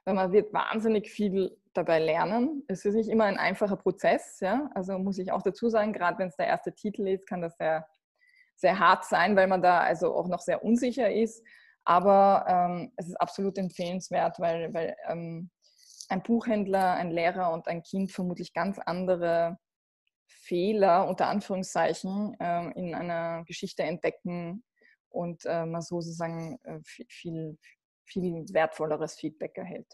[0.04, 2.62] Weil man wird wahnsinnig viel dabei lernen.
[2.68, 4.70] Es ist nicht immer ein einfacher Prozess, ja?
[4.72, 7.56] also muss ich auch dazu sagen, gerade wenn es der erste Titel ist, kann das
[7.56, 7.84] sehr,
[8.54, 11.44] sehr hart sein, weil man da also auch noch sehr unsicher ist.
[11.84, 15.50] Aber ähm, es ist absolut empfehlenswert, weil, weil ähm,
[16.10, 19.58] ein Buchhändler, ein Lehrer und ein Kind vermutlich ganz andere
[20.28, 24.64] Fehler unter Anführungszeichen äh, in einer Geschichte entdecken
[25.08, 27.58] und äh, man so sozusagen äh, viel,
[28.04, 29.86] viel wertvolleres Feedback erhält.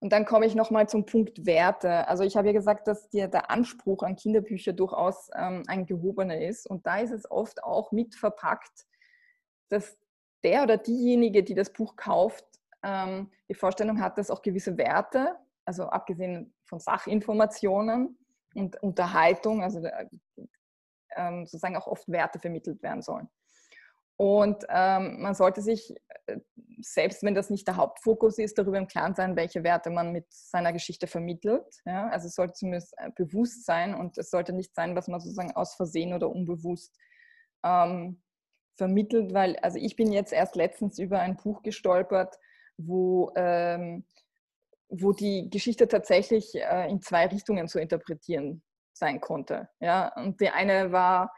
[0.00, 2.06] Und dann komme ich nochmal zum Punkt Werte.
[2.08, 6.40] Also ich habe ja gesagt, dass dir der Anspruch an Kinderbücher durchaus ähm, ein gehobener
[6.42, 6.66] ist.
[6.66, 8.84] Und da ist es oft auch mit verpackt,
[9.70, 9.96] dass
[10.42, 12.44] der oder diejenige, die das Buch kauft,
[12.84, 18.18] ähm, die Vorstellung hat, dass auch gewisse Werte, also abgesehen von Sachinformationen,
[18.54, 19.82] und Unterhaltung, also
[21.16, 23.28] ähm, sozusagen auch oft Werte vermittelt werden sollen.
[24.16, 25.92] Und ähm, man sollte sich,
[26.26, 26.38] äh,
[26.80, 30.26] selbst wenn das nicht der Hauptfokus ist, darüber im Klaren sein, welche Werte man mit
[30.32, 31.80] seiner Geschichte vermittelt.
[31.84, 32.08] Ja?
[32.10, 35.52] Also es sollte zumindest äh, bewusst sein und es sollte nicht sein, was man sozusagen
[35.56, 36.96] aus Versehen oder unbewusst
[37.64, 38.22] ähm,
[38.76, 42.38] vermittelt, weil, also ich bin jetzt erst letztens über ein Buch gestolpert,
[42.76, 44.04] wo ähm,
[44.88, 49.68] wo die Geschichte tatsächlich äh, in zwei Richtungen zu interpretieren sein konnte.
[49.80, 50.12] Ja?
[50.16, 51.32] Und die eine war,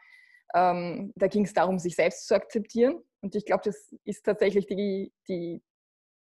[0.54, 3.02] ähm, da ging es darum, sich selbst zu akzeptieren.
[3.20, 5.62] Und ich glaube, das ist tatsächlich die, die,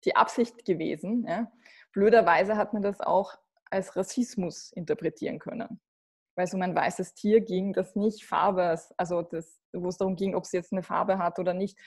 [0.04, 1.26] die Absicht gewesen.
[1.28, 1.52] Ja?
[1.94, 3.36] Blöderweise hat man das auch
[3.70, 5.82] als Rassismus interpretieren können.
[6.36, 10.15] Weil es um ein weißes Tier ging, das nicht Farbe, also das, wo es darum
[10.15, 11.80] ging, ob es jetzt eine Farbe hat oder nicht.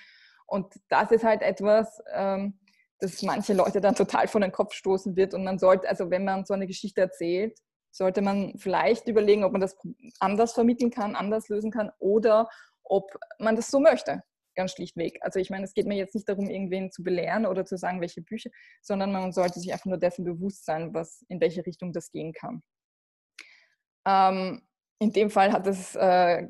[0.47, 2.59] Und das ist halt etwas, ähm,
[3.01, 5.35] dass manche Leute dann total vor den Kopf stoßen wird.
[5.35, 7.59] Und man sollte, also wenn man so eine Geschichte erzählt,
[7.91, 9.77] sollte man vielleicht überlegen, ob man das
[10.21, 12.49] anders vermitteln kann, anders lösen kann oder
[12.85, 14.23] ob man das so möchte.
[14.55, 15.19] Ganz schlichtweg.
[15.21, 18.01] Also ich meine, es geht mir jetzt nicht darum, irgendwen zu belehren oder zu sagen,
[18.01, 18.51] welche Bücher,
[18.83, 22.33] sondern man sollte sich einfach nur dessen bewusst sein, was, in welche Richtung das gehen
[22.33, 22.63] kann.
[24.07, 24.63] Ähm,
[24.99, 26.43] in dem Fall hat es äh,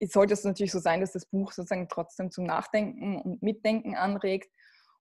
[0.00, 4.50] sollte es natürlich so sein, dass das Buch sozusagen trotzdem zum Nachdenken und Mitdenken anregt.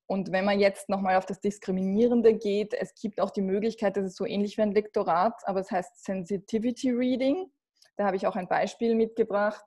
[0.06, 4.06] Und wenn man jetzt nochmal auf das Diskriminierende geht, es gibt auch die Möglichkeit, das
[4.06, 7.52] ist so ähnlich wie ein Lektorat, aber es heißt Sensitivity Reading.
[7.96, 9.64] Da habe ich auch ein Beispiel mitgebracht.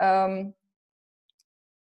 [0.00, 0.54] Ähm,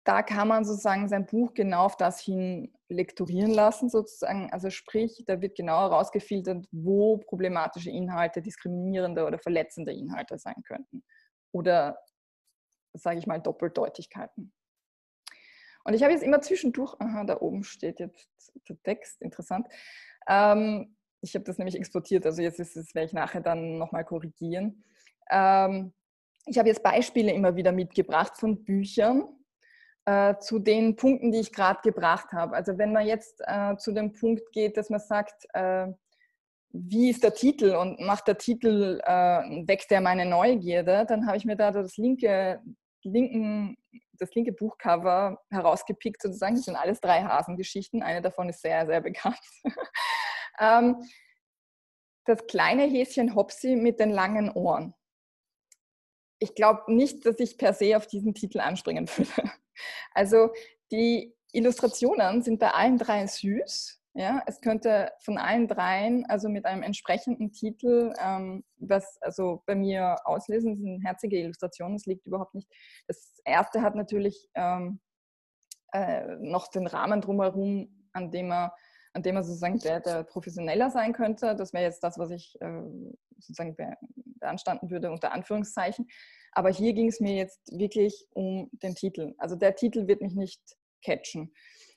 [0.04, 4.52] da kann man sozusagen sein Buch genau auf das hin lektorieren lassen, sozusagen.
[4.52, 11.02] Also sprich, da wird genau herausgefiltert, wo problematische Inhalte, diskriminierende oder verletzende Inhalte sein könnten.
[11.56, 11.98] Oder
[12.92, 14.52] sage ich mal, Doppeldeutigkeiten.
[15.84, 18.28] Und ich habe jetzt immer zwischendurch, aha, da oben steht jetzt
[18.68, 19.66] der Text, interessant.
[20.28, 24.04] Ähm, ich habe das nämlich exportiert, also jetzt ist es, werde ich nachher dann nochmal
[24.04, 24.84] korrigieren.
[25.30, 25.94] Ähm,
[26.44, 29.24] ich habe jetzt Beispiele immer wieder mitgebracht von Büchern
[30.04, 32.54] äh, zu den Punkten, die ich gerade gebracht habe.
[32.54, 35.86] Also wenn man jetzt äh, zu dem Punkt geht, dass man sagt, äh,
[36.78, 41.36] wie ist der Titel und macht der Titel, äh, weckt er meine Neugierde, dann habe
[41.36, 42.60] ich mir da das linke,
[43.02, 43.76] linken,
[44.14, 46.56] das linke Buchcover herausgepickt sozusagen.
[46.56, 48.02] Das sind alles drei Hasengeschichten.
[48.02, 49.38] Eine davon ist sehr, sehr bekannt.
[50.60, 51.02] ähm,
[52.24, 54.94] das kleine Häschen Hopsi mit den langen Ohren.
[56.38, 59.52] Ich glaube nicht, dass ich per se auf diesen Titel anspringen würde.
[60.12, 60.50] Also
[60.90, 63.95] die Illustrationen sind bei allen drei süß.
[64.18, 69.74] Ja, es könnte von allen dreien, also mit einem entsprechenden Titel, ähm, was also bei
[69.74, 72.66] mir auslesen, sind herzige Illustrationen, das liegt überhaupt nicht.
[73.08, 75.00] Das erste hat natürlich ähm,
[75.92, 78.74] äh, noch den Rahmen drumherum, an dem er,
[79.12, 81.54] an dem er sozusagen der, der professioneller sein könnte.
[81.54, 82.82] Das wäre jetzt das, was ich äh,
[83.36, 83.76] sozusagen
[84.40, 86.08] beanstanden würde, unter Anführungszeichen.
[86.52, 89.34] Aber hier ging es mir jetzt wirklich um den Titel.
[89.36, 90.62] Also der Titel wird mich nicht
[91.04, 91.52] catchen.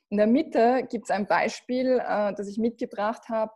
[0.09, 3.51] In der Mitte gibt es ein Beispiel, äh, das ich mitgebracht habe.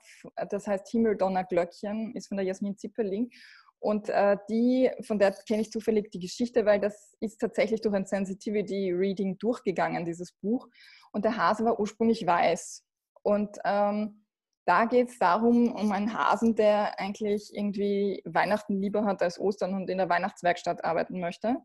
[0.50, 3.32] Das heißt Himmeldonner Glöckchen, ist von der Jasmin Zipperling.
[3.80, 7.96] Und äh, die, von der kenne ich zufällig die Geschichte, weil das ist tatsächlich durch
[7.96, 10.70] ein Sensitivity Reading durchgegangen, dieses Buch.
[11.12, 12.86] Und der Hase war ursprünglich weiß.
[13.24, 14.24] Und ähm,
[14.66, 19.74] da geht es darum, um einen Hasen, der eigentlich irgendwie Weihnachten lieber hat als Ostern
[19.74, 21.58] und in der Weihnachtswerkstatt arbeiten möchte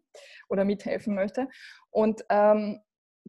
[0.48, 1.46] oder mithelfen möchte.
[1.90, 2.80] Und ähm,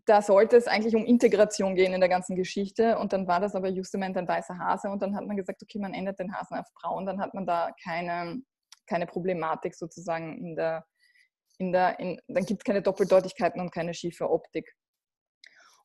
[0.05, 2.97] da sollte es eigentlich um Integration gehen in der ganzen Geschichte.
[2.97, 4.89] Und dann war das aber justement ein weißer Hase.
[4.89, 7.05] Und dann hat man gesagt, okay, man ändert den Hasen auf braun.
[7.05, 8.41] Dann hat man da keine,
[8.87, 10.85] keine Problematik sozusagen in der,
[11.57, 14.73] in der, in, dann gibt es keine Doppeldeutigkeiten und keine schiefe Optik.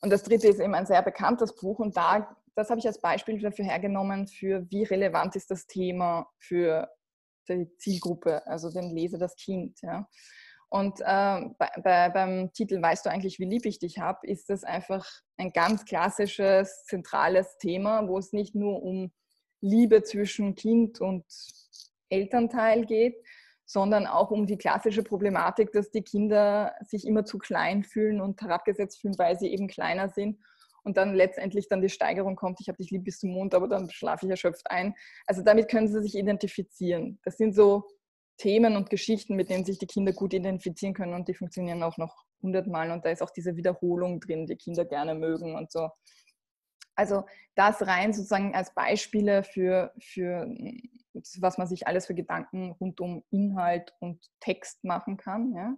[0.00, 1.78] Und das dritte ist eben ein sehr bekanntes Buch.
[1.78, 6.28] Und da, das habe ich als Beispiel dafür hergenommen, für wie relevant ist das Thema
[6.38, 6.88] für
[7.48, 9.80] die Zielgruppe, also den Leser, das Kind.
[9.82, 10.08] Ja.
[10.74, 11.04] Und äh,
[11.56, 15.08] bei, bei, beim Titel Weißt du eigentlich, wie lieb ich dich habe, ist das einfach
[15.36, 19.12] ein ganz klassisches, zentrales Thema, wo es nicht nur um
[19.60, 21.24] Liebe zwischen Kind und
[22.08, 23.14] Elternteil geht,
[23.64, 28.42] sondern auch um die klassische Problematik, dass die Kinder sich immer zu klein fühlen und
[28.42, 30.40] herabgesetzt fühlen, weil sie eben kleiner sind.
[30.82, 33.68] Und dann letztendlich dann die Steigerung kommt, ich habe dich lieb bis zum Mond, aber
[33.68, 34.96] dann schlafe ich erschöpft ein.
[35.24, 37.20] Also damit können sie sich identifizieren.
[37.22, 37.84] Das sind so
[38.36, 41.96] Themen und Geschichten, mit denen sich die Kinder gut identifizieren können und die funktionieren auch
[41.98, 45.88] noch hundertmal und da ist auch diese Wiederholung drin, die Kinder gerne mögen und so.
[46.96, 50.46] Also das rein sozusagen als Beispiele für, für
[51.40, 55.54] was man sich alles für Gedanken rund um Inhalt und Text machen kann.
[55.54, 55.76] Ja.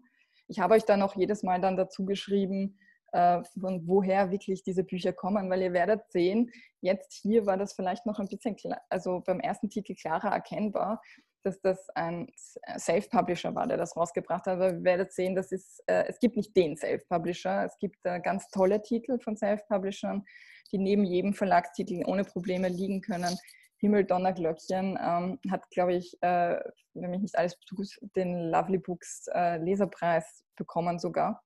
[0.48, 2.78] Ich habe euch dann auch jedes Mal dann dazu geschrieben,
[3.12, 7.72] äh, von woher wirklich diese Bücher kommen, weil ihr werdet sehen, jetzt hier war das
[7.72, 8.56] vielleicht noch ein bisschen,
[8.90, 11.00] also beim ersten Titel klarer erkennbar,
[11.46, 12.28] dass das ein
[12.76, 14.54] Self-Publisher war, der das rausgebracht hat.
[14.54, 17.64] Aber wir werden sehen, dass es, äh, es gibt nicht den Self-Publisher.
[17.64, 20.24] Es gibt äh, ganz tolle Titel von Self-Publishern,
[20.72, 23.38] die neben jedem Verlagstitel ohne Probleme liegen können.
[23.78, 26.58] Himmel, Donner, Glöckchen ähm, hat, glaube ich, äh,
[26.94, 31.44] wenn mich nicht alles tut, den Lovely Books äh, Leserpreis bekommen sogar.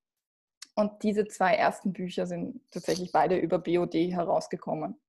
[0.77, 5.01] Und diese zwei ersten Bücher sind tatsächlich beide über BOD herausgekommen.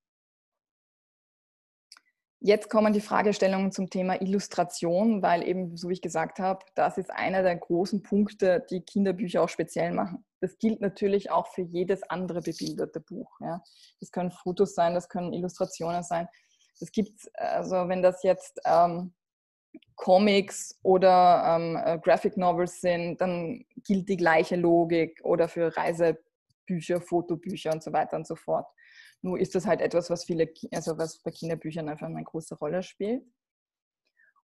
[2.43, 6.97] Jetzt kommen die Fragestellungen zum Thema Illustration, weil eben, so wie ich gesagt habe, das
[6.97, 10.25] ist einer der großen Punkte, die Kinderbücher auch speziell machen.
[10.39, 13.29] Das gilt natürlich auch für jedes andere bebilderte Buch.
[13.41, 13.61] Ja.
[13.99, 16.27] Das können Fotos sein, das können Illustrationen sein.
[16.79, 19.13] Es gibt, also wenn das jetzt ähm,
[19.95, 27.01] Comics oder ähm, äh, Graphic Novels sind, dann gilt die gleiche Logik oder für Reisebücher,
[27.01, 28.65] Fotobücher und so weiter und so fort.
[29.21, 32.83] Nur ist das halt etwas, was viele, also was bei Kinderbüchern einfach eine große Rolle
[32.83, 33.23] spielt.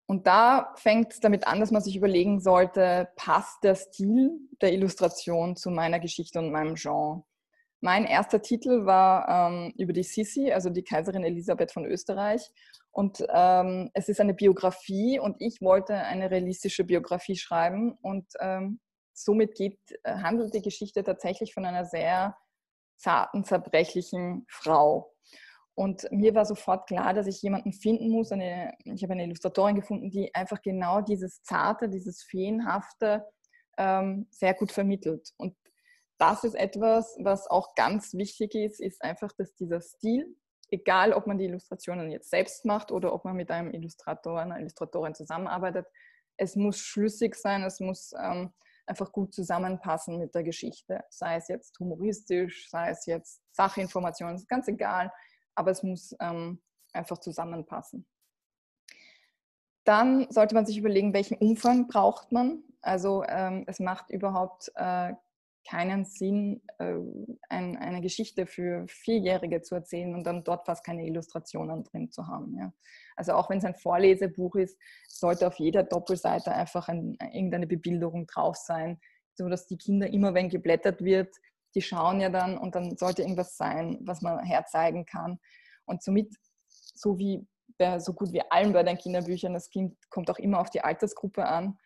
[0.10, 4.72] Und da fängt es damit an, dass man sich überlegen sollte, passt der Stil der
[4.72, 7.24] Illustration zu meiner Geschichte und meinem Genre?
[7.82, 12.42] Mein erster Titel war ähm, über die Sissi, also die Kaiserin Elisabeth von Österreich.
[12.92, 17.98] Und ähm, es ist eine Biografie und ich wollte eine realistische Biografie schreiben.
[18.02, 18.80] Und ähm,
[19.14, 22.36] somit geht, äh, handelt die Geschichte tatsächlich von einer sehr
[22.98, 25.14] zarten, zerbrechlichen Frau.
[25.76, 28.32] Und mir war sofort klar, dass ich jemanden finden muss.
[28.32, 33.24] Eine, ich habe eine Illustratorin gefunden, die einfach genau dieses Zarte, dieses Feenhafte
[33.78, 35.34] ähm, sehr gut vermittelt.
[35.38, 35.56] Und
[36.18, 40.36] das ist etwas, was auch ganz wichtig ist, ist einfach, dass dieser Stil,
[40.70, 44.60] egal ob man die Illustrationen jetzt selbst macht oder ob man mit einem Illustrator, einer
[44.60, 45.86] Illustratorin zusammenarbeitet,
[46.38, 48.52] es muss schlüssig sein, es muss ähm,
[48.88, 51.04] einfach gut zusammenpassen mit der Geschichte.
[51.10, 55.12] Sei es jetzt humoristisch, sei es jetzt Sachinformationen, ist ganz egal,
[55.56, 56.62] aber es muss ähm,
[56.94, 58.08] einfach zusammenpassen.
[59.84, 62.64] Dann sollte man sich überlegen, welchen Umfang braucht man.
[62.82, 65.14] Also ähm, es macht überhaupt äh,
[65.68, 66.96] keinen Sinn, äh,
[67.50, 72.28] ein, eine Geschichte für Vierjährige zu erzählen und dann dort fast keine Illustrationen drin zu
[72.28, 72.58] haben.
[72.58, 72.74] Ja.
[73.16, 78.28] Also auch wenn es ein Vorlesebuch ist, sollte auf jeder Doppelseite einfach ein, irgendeine Bebilderung
[78.28, 79.00] drauf sein,
[79.34, 81.36] so dass die Kinder immer, wenn geblättert wird,
[81.76, 85.40] die schauen ja dann und dann sollte irgendwas sein, was man herzeigen kann.
[85.86, 86.34] Und somit,
[86.68, 87.46] so wie
[87.78, 90.82] bei so gut wie allen bei den Kinderbüchern, das Kind kommt auch immer auf die
[90.82, 91.78] Altersgruppe an.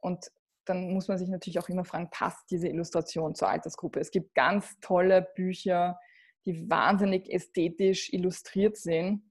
[0.00, 0.30] Und
[0.68, 4.00] dann muss man sich natürlich auch immer fragen, passt diese Illustration zur Altersgruppe?
[4.00, 5.98] Es gibt ganz tolle Bücher,
[6.44, 9.22] die wahnsinnig ästhetisch illustriert sind,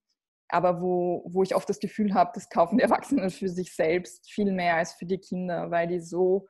[0.49, 4.31] aber wo, wo ich oft das Gefühl habe, das kaufen die Erwachsenen für sich selbst
[4.31, 6.47] viel mehr als für die Kinder, weil die so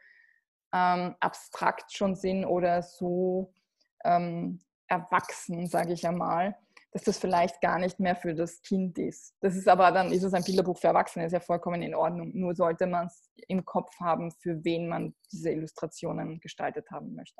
[0.73, 3.53] ähm, abstrakt schon sind oder so
[4.03, 6.55] ähm, erwachsen, sage ich einmal,
[6.97, 9.35] dass das vielleicht gar nicht mehr für das Kind ist.
[9.39, 12.31] Das ist aber dann, ist es ein Bilderbuch für Erwachsene, ist ja vollkommen in Ordnung.
[12.33, 17.39] Nur sollte man es im Kopf haben, für wen man diese Illustrationen gestaltet haben möchte.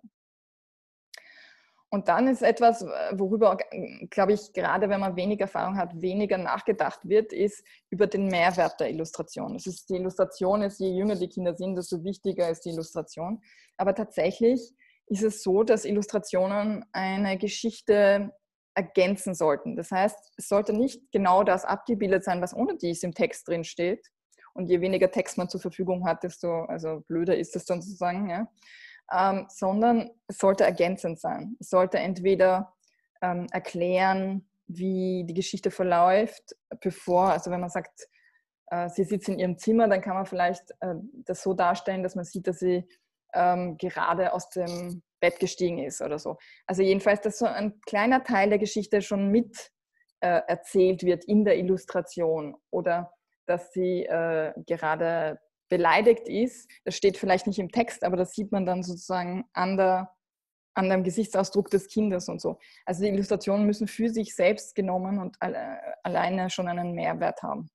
[1.89, 3.57] Und dann ist etwas, worüber,
[4.11, 8.79] glaube ich, gerade wenn man wenig Erfahrung hat, weniger nachgedacht wird, ist über den Mehrwert
[8.79, 9.53] der Illustration.
[9.53, 13.41] Das ist, die Illustration ist, je jünger die Kinder sind, desto wichtiger ist die Illustration.
[13.75, 14.75] Aber tatsächlich
[15.07, 18.33] ist es so, dass Illustrationen eine Geschichte
[18.77, 19.75] ergänzen sollten.
[19.75, 23.63] Das heißt, es sollte nicht genau das abgebildet sein, was ohne dies im Text drin
[23.63, 24.07] steht.
[24.53, 28.29] Und je weniger Text man zur Verfügung hat, desto also blöder ist es dann sozusagen.
[28.29, 28.47] Ja?
[29.11, 31.57] Ähm, sondern es sollte ergänzend sein.
[31.59, 32.73] Es sollte entweder
[33.21, 38.07] ähm, erklären, wie die Geschichte verläuft, bevor, also wenn man sagt,
[38.67, 42.15] äh, sie sitzt in ihrem Zimmer, dann kann man vielleicht äh, das so darstellen, dass
[42.15, 42.87] man sieht, dass sie
[43.33, 46.37] ähm, gerade aus dem Bett gestiegen ist oder so.
[46.65, 49.71] Also jedenfalls, dass so ein kleiner Teil der Geschichte schon mit
[50.19, 53.11] äh, erzählt wird in der Illustration oder
[53.45, 55.39] dass sie äh, gerade
[55.69, 56.69] beleidigt ist.
[56.85, 60.11] Das steht vielleicht nicht im Text, aber das sieht man dann sozusagen an, der,
[60.75, 62.57] an dem Gesichtsausdruck des Kindes und so.
[62.85, 67.69] Also die Illustrationen müssen für sich selbst genommen und alle, alleine schon einen Mehrwert haben.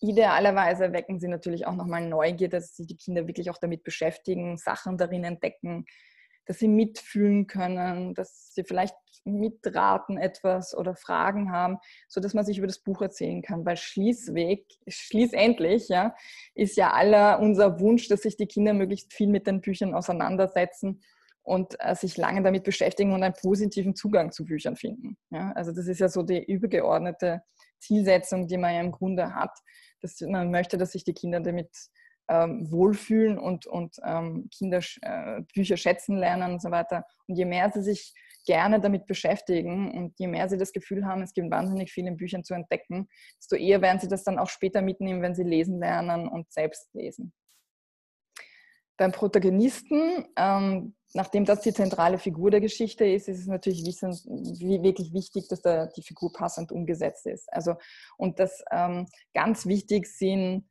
[0.00, 4.58] Idealerweise wecken sie natürlich auch nochmal Neugier, dass sich die Kinder wirklich auch damit beschäftigen,
[4.58, 5.86] Sachen darin entdecken,
[6.46, 11.78] dass sie mitfühlen können, dass sie vielleicht mitraten etwas oder Fragen haben,
[12.08, 13.64] so dass man sich über das Buch erzählen kann.
[13.64, 16.14] Weil Schließweg, schließendlich, ja,
[16.54, 21.00] ist ja aller unser Wunsch, dass sich die Kinder möglichst viel mit den Büchern auseinandersetzen
[21.42, 25.16] und äh, sich lange damit beschäftigen und einen positiven Zugang zu Büchern finden.
[25.30, 27.42] Ja, also das ist ja so die übergeordnete
[27.78, 29.52] Zielsetzung, die man ja im Grunde hat,
[30.00, 31.70] dass man möchte, dass sich die Kinder damit
[32.28, 37.04] ähm, wohlfühlen und, und ähm, Kinder äh, schätzen lernen und so weiter.
[37.26, 38.14] Und je mehr sie sich
[38.46, 42.16] gerne damit beschäftigen und je mehr sie das Gefühl haben, es gibt wahnsinnig viel in
[42.16, 43.08] Büchern zu entdecken,
[43.38, 46.92] desto eher werden sie das dann auch später mitnehmen, wenn sie lesen lernen und selbst
[46.94, 47.32] lesen.
[48.96, 55.12] Beim Protagonisten, ähm, nachdem das die zentrale Figur der Geschichte ist, ist es natürlich wirklich
[55.12, 57.52] wichtig, dass da die Figur passend umgesetzt ist.
[57.52, 57.74] Also,
[58.18, 60.68] und das ähm, ganz wichtig sind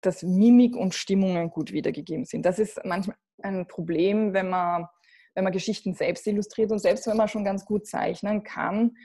[0.00, 2.44] dass Mimik und Stimmungen gut wiedergegeben sind.
[2.44, 4.86] Das ist manchmal ein Problem, wenn man,
[5.34, 8.96] wenn man Geschichten selbst illustriert und selbst wenn man schon ganz gut zeichnen kann,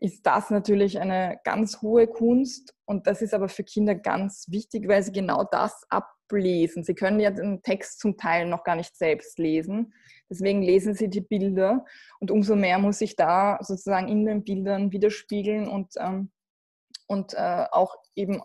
[0.00, 4.88] ist das natürlich eine ganz hohe Kunst und das ist aber für Kinder ganz wichtig,
[4.88, 6.84] weil sie genau das ablesen.
[6.84, 9.92] Sie können ja den Text zum Teil noch gar nicht selbst lesen.
[10.30, 11.84] Deswegen lesen sie die Bilder
[12.18, 16.30] und umso mehr muss sich da sozusagen in den Bildern widerspiegeln und, ähm,
[17.06, 18.40] und äh, auch eben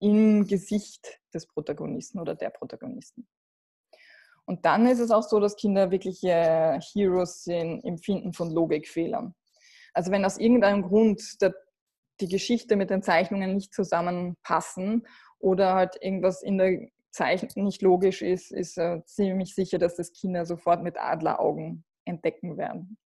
[0.00, 3.28] im Gesicht des Protagonisten oder der Protagonisten.
[4.46, 9.34] Und dann ist es auch so, dass Kinder wirkliche Heroes sind im Finden von Logikfehlern.
[9.92, 11.54] Also wenn aus irgendeinem Grund der,
[12.20, 15.06] die Geschichte mit den Zeichnungen nicht zusammenpassen
[15.38, 20.12] oder halt irgendwas in der Zeichnung nicht logisch ist, ist äh, ziemlich sicher, dass das
[20.12, 22.98] Kinder sofort mit Adleraugen entdecken werden.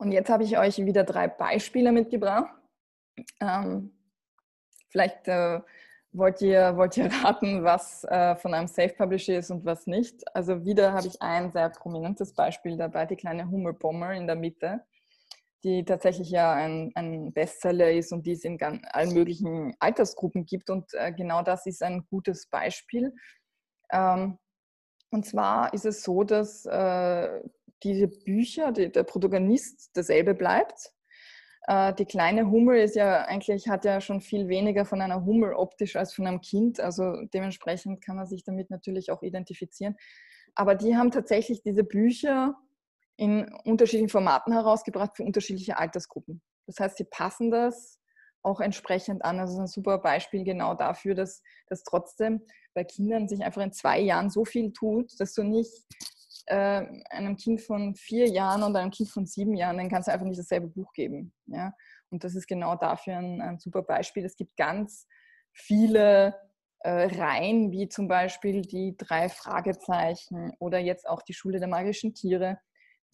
[0.00, 2.50] Und jetzt habe ich euch wieder drei Beispiele mitgebracht.
[3.38, 3.92] Ähm,
[4.88, 5.60] vielleicht äh,
[6.12, 10.24] wollt, ihr, wollt ihr raten, was äh, von einem Self-Publisher ist und was nicht.
[10.34, 14.80] Also wieder habe ich ein sehr prominentes Beispiel dabei, die kleine Hummelbomber in der Mitte,
[15.64, 20.46] die tatsächlich ja ein, ein Bestseller ist und die es in ganz, allen möglichen Altersgruppen
[20.46, 20.70] gibt.
[20.70, 23.14] Und äh, genau das ist ein gutes Beispiel.
[23.92, 24.38] Ähm,
[25.10, 27.40] und zwar ist es so, dass äh,
[27.82, 30.92] diese Bücher, die, der Protagonist derselbe bleibt.
[31.66, 35.54] Äh, die kleine Hummel ist ja eigentlich, hat ja schon viel weniger von einer Hummel
[35.54, 36.80] optisch als von einem Kind.
[36.80, 39.96] Also dementsprechend kann man sich damit natürlich auch identifizieren.
[40.54, 42.54] Aber die haben tatsächlich diese Bücher
[43.16, 46.42] in unterschiedlichen Formaten herausgebracht für unterschiedliche Altersgruppen.
[46.66, 48.00] Das heißt, sie passen das
[48.42, 49.38] auch entsprechend an.
[49.38, 52.40] Also ein super Beispiel genau dafür, dass, dass trotzdem
[52.74, 55.84] bei Kindern sich einfach in zwei Jahren so viel tut, dass du nicht
[56.50, 60.12] äh, einem Kind von vier Jahren und einem Kind von sieben Jahren, dann kannst du
[60.12, 61.32] einfach nicht dasselbe Buch geben.
[61.46, 61.72] Ja?
[62.10, 64.24] Und das ist genau dafür ein, ein super Beispiel.
[64.24, 65.06] Es gibt ganz
[65.52, 66.34] viele
[66.80, 72.14] äh, Reihen, wie zum Beispiel die drei Fragezeichen oder jetzt auch die Schule der magischen
[72.14, 72.58] Tiere,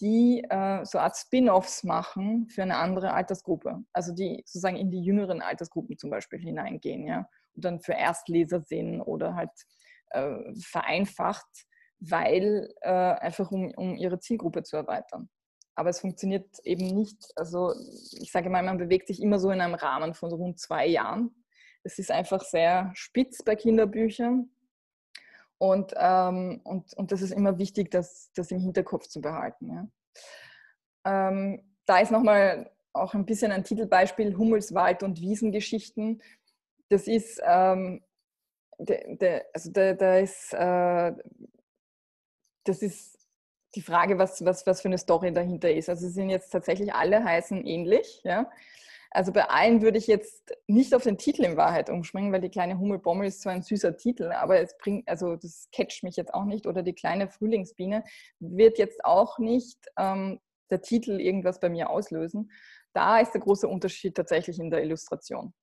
[0.00, 3.84] die äh, so Art Spin-offs machen für eine andere Altersgruppe.
[3.92, 7.28] Also die sozusagen in die jüngeren Altersgruppen zum Beispiel hineingehen, ja.
[7.54, 9.50] Und dann für Erstleser sind oder halt
[10.10, 11.66] äh, vereinfacht,
[12.00, 15.28] weil äh, einfach um, um ihre Zielgruppe zu erweitern.
[15.74, 17.74] Aber es funktioniert eben nicht, also
[18.18, 21.44] ich sage mal, man bewegt sich immer so in einem Rahmen von rund zwei Jahren.
[21.82, 24.50] Es ist einfach sehr spitz bei Kinderbüchern.
[25.58, 29.70] Und, ähm, und, und das ist immer wichtig, das, das im Hinterkopf zu behalten.
[31.04, 31.28] Ja.
[31.28, 36.22] Ähm, da ist nochmal auch ein bisschen ein Titelbeispiel, Hummelswald und Wiesengeschichten.
[36.88, 38.02] Das ist, ähm,
[38.78, 41.12] de, de, also da ist, äh,
[42.68, 43.18] das ist
[43.74, 45.88] die Frage, was, was, was für eine Story dahinter ist.
[45.88, 48.20] Also sie sind jetzt tatsächlich alle heißen ähnlich.
[48.24, 48.50] Ja.
[49.10, 52.50] Also bei allen würde ich jetzt nicht auf den Titel in Wahrheit umspringen, weil die
[52.50, 56.34] kleine Hummelbommel ist zwar ein süßer Titel, aber es bringt, also das catcht mich jetzt
[56.34, 56.66] auch nicht.
[56.66, 58.04] Oder die kleine Frühlingsbiene
[58.40, 60.40] wird jetzt auch nicht ähm,
[60.70, 62.50] der Titel irgendwas bei mir auslösen.
[62.92, 65.54] Da ist der große Unterschied tatsächlich in der Illustration.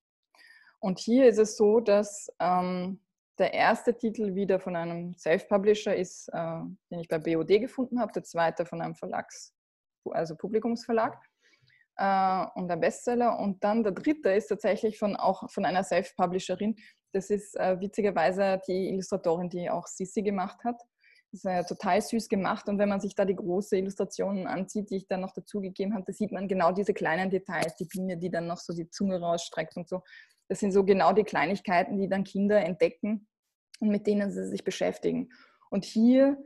[0.78, 3.00] Und hier ist es so, dass ähm,
[3.38, 6.60] der erste Titel wieder von einem Self-Publisher ist, äh,
[6.90, 9.54] den ich bei BOD gefunden habe, der zweite von einem Verlags,
[10.10, 11.18] also Publikumsverlag
[11.96, 13.38] äh, und ein Bestseller.
[13.38, 16.76] Und dann der dritte ist tatsächlich von, auch von einer Self-Publisherin.
[17.12, 20.80] Das ist äh, witzigerweise die Illustratorin, die auch Sissi gemacht hat.
[21.30, 22.68] Das ist äh, total süß gemacht.
[22.68, 26.04] Und wenn man sich da die große Illustrationen ansieht, die ich dann noch dazugegeben habe,
[26.06, 29.20] da sieht man genau diese kleinen Details, die Biene, die dann noch so die Zunge
[29.20, 30.02] rausstreckt und so.
[30.48, 33.26] Das sind so genau die Kleinigkeiten, die dann Kinder entdecken
[33.80, 35.30] und mit denen sie sich beschäftigen.
[35.70, 36.36] Und hier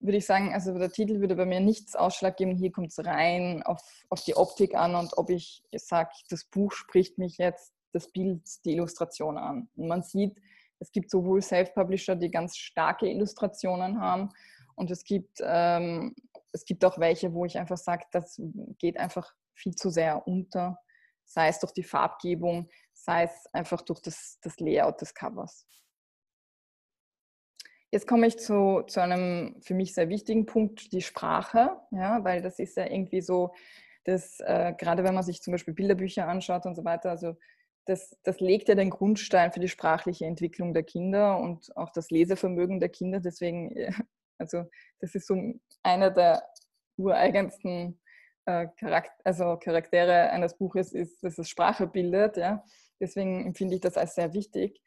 [0.00, 2.56] würde ich sagen, also der Titel würde bei mir nichts Ausschlag geben.
[2.56, 6.72] Hier kommt es rein auf, auf die Optik an und ob ich sage, das Buch
[6.72, 9.68] spricht mich jetzt, das Bild, die Illustration an.
[9.76, 10.40] Und man sieht,
[10.80, 14.30] es gibt sowohl Self-Publisher, die ganz starke Illustrationen haben
[14.74, 16.14] und es gibt, ähm,
[16.50, 18.40] es gibt auch welche, wo ich einfach sage, das
[18.78, 20.78] geht einfach viel zu sehr unter,
[21.32, 25.66] sei es durch die Farbgebung, sei es einfach durch das, das Layout des Covers.
[27.90, 32.40] Jetzt komme ich zu, zu einem für mich sehr wichtigen Punkt, die Sprache, ja, weil
[32.42, 33.52] das ist ja irgendwie so,
[34.04, 37.36] dass äh, gerade wenn man sich zum Beispiel Bilderbücher anschaut und so weiter, also
[37.86, 42.10] das, das legt ja den Grundstein für die sprachliche Entwicklung der Kinder und auch das
[42.10, 43.20] Lesevermögen der Kinder.
[43.20, 43.74] Deswegen,
[44.38, 44.64] also
[45.00, 45.36] das ist so
[45.82, 46.42] einer der
[46.96, 48.00] ureigensten
[48.46, 52.36] äh, Charakter, also Charaktere eines Buches, ist, dass es Sprache bildet.
[52.36, 52.64] Ja.
[53.00, 54.80] Deswegen empfinde ich das als sehr wichtig.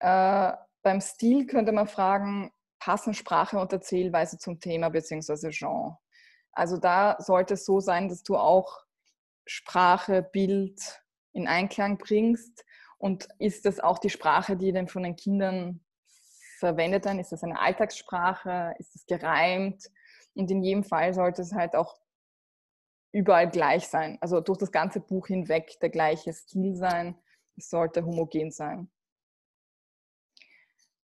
[0.00, 5.50] Äh, beim Stil könnte man fragen, passen Sprache und Erzählweise zum Thema bzw.
[5.50, 5.98] Genre?
[6.52, 8.84] Also da sollte es so sein, dass du auch
[9.46, 10.80] Sprache, Bild
[11.32, 12.64] in Einklang bringst.
[12.98, 15.80] Und ist das auch die Sprache, die denn von den Kindern
[16.58, 17.18] verwendet wird?
[17.18, 18.74] Ist das eine Alltagssprache?
[18.78, 19.90] Ist es gereimt?
[20.34, 21.98] Und in jedem Fall sollte es halt auch
[23.12, 24.18] überall gleich sein.
[24.20, 27.16] Also durch das ganze Buch hinweg der gleiche Stil sein.
[27.56, 28.90] Es sollte homogen sein.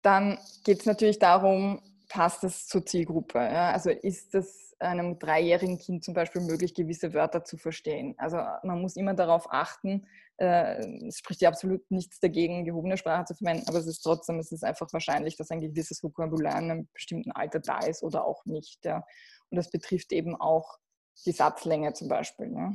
[0.01, 3.39] Dann geht es natürlich darum, passt es zur Zielgruppe?
[3.39, 3.71] Ja?
[3.71, 8.13] Also ist es einem dreijährigen Kind zum Beispiel möglich, gewisse Wörter zu verstehen?
[8.17, 10.05] Also man muss immer darauf achten,
[10.37, 14.37] äh, es spricht ja absolut nichts dagegen, gehobene Sprache zu verwenden, aber es ist trotzdem,
[14.39, 18.25] es ist einfach wahrscheinlich, dass ein gewisses Vokabular in einem bestimmten Alter da ist oder
[18.25, 18.83] auch nicht.
[18.85, 19.05] Ja?
[19.49, 20.77] Und das betrifft eben auch
[21.25, 22.53] die Satzlänge zum Beispiel.
[22.53, 22.73] Ja?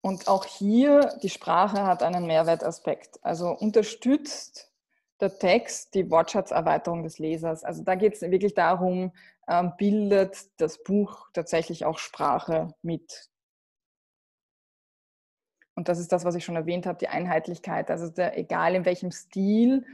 [0.00, 3.18] Und auch hier, die Sprache hat einen Mehrwertaspekt.
[3.22, 4.72] Also unterstützt
[5.20, 7.64] der Text die Wortschatzerweiterung des Lesers.
[7.64, 9.12] Also da geht es wirklich darum,
[9.48, 13.28] ähm, bildet das Buch tatsächlich auch Sprache mit.
[15.74, 17.90] Und das ist das, was ich schon erwähnt habe, die Einheitlichkeit.
[17.90, 19.84] Also der, egal in welchem Stil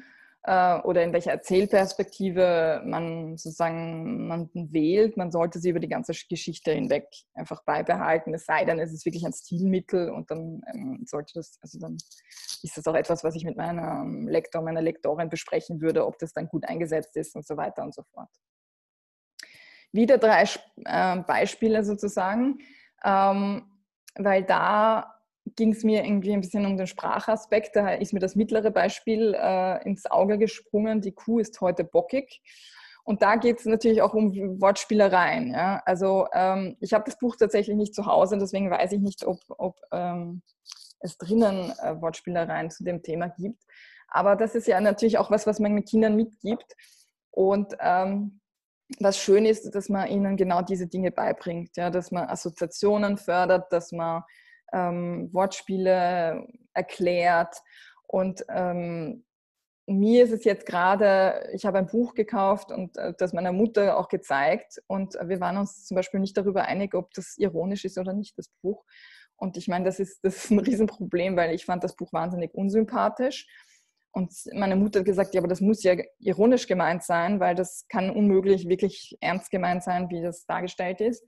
[0.46, 6.12] äh, oder in welcher Erzählperspektive man sozusagen man wählt, man sollte sie über die ganze
[6.28, 8.34] Geschichte hinweg einfach beibehalten.
[8.34, 11.96] Es sei denn, es ist wirklich ein Stilmittel und dann ähm, sollte das, also dann
[12.62, 16.34] ist das auch etwas, was ich mit meinem Lektor, meiner Lektorin besprechen würde, ob das
[16.34, 18.28] dann gut eingesetzt ist und so weiter und so fort.
[19.92, 20.44] Wieder drei
[20.84, 22.58] äh, Beispiele sozusagen,
[23.02, 23.64] ähm,
[24.16, 25.13] weil da
[25.56, 27.76] ging es mir irgendwie ein bisschen um den Sprachaspekt.
[27.76, 31.00] Da ist mir das mittlere Beispiel äh, ins Auge gesprungen.
[31.00, 32.42] Die Kuh ist heute bockig.
[33.04, 35.52] Und da geht es natürlich auch um Wortspielereien.
[35.52, 35.82] Ja?
[35.84, 39.40] Also ähm, ich habe das Buch tatsächlich nicht zu Hause, deswegen weiß ich nicht, ob,
[39.48, 40.42] ob ähm,
[41.00, 43.62] es drinnen äh, Wortspielereien zu dem Thema gibt.
[44.08, 46.74] Aber das ist ja natürlich auch was, was man mit Kindern mitgibt.
[47.30, 48.40] Und ähm,
[49.00, 53.72] was schön ist, dass man ihnen genau diese Dinge beibringt, ja, dass man Assoziationen fördert,
[53.72, 54.22] dass man
[54.74, 57.56] ähm, Wortspiele erklärt.
[58.06, 59.24] Und ähm,
[59.86, 63.96] mir ist es jetzt gerade, ich habe ein Buch gekauft und äh, das meiner Mutter
[63.98, 64.82] auch gezeigt.
[64.86, 68.36] Und wir waren uns zum Beispiel nicht darüber einig, ob das ironisch ist oder nicht,
[68.38, 68.84] das Buch.
[69.36, 72.52] Und ich meine, das ist, das ist ein Riesenproblem, weil ich fand das Buch wahnsinnig
[72.54, 73.46] unsympathisch.
[74.12, 77.86] Und meine Mutter hat gesagt, ja, aber das muss ja ironisch gemeint sein, weil das
[77.88, 81.24] kann unmöglich wirklich ernst gemeint sein, wie das dargestellt ist.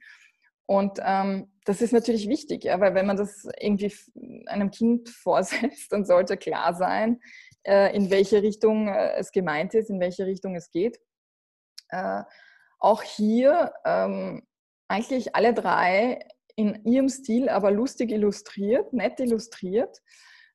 [0.66, 3.92] Und ähm, das ist natürlich wichtig, ja, weil wenn man das irgendwie
[4.46, 7.20] einem Kind vorsetzt, dann sollte klar sein,
[7.64, 10.98] äh, in welche Richtung äh, es gemeint ist, in welche Richtung es geht.
[11.88, 12.22] Äh,
[12.78, 14.46] auch hier ähm,
[14.88, 16.20] eigentlich alle drei
[16.56, 20.00] in ihrem Stil, aber lustig illustriert, nett illustriert.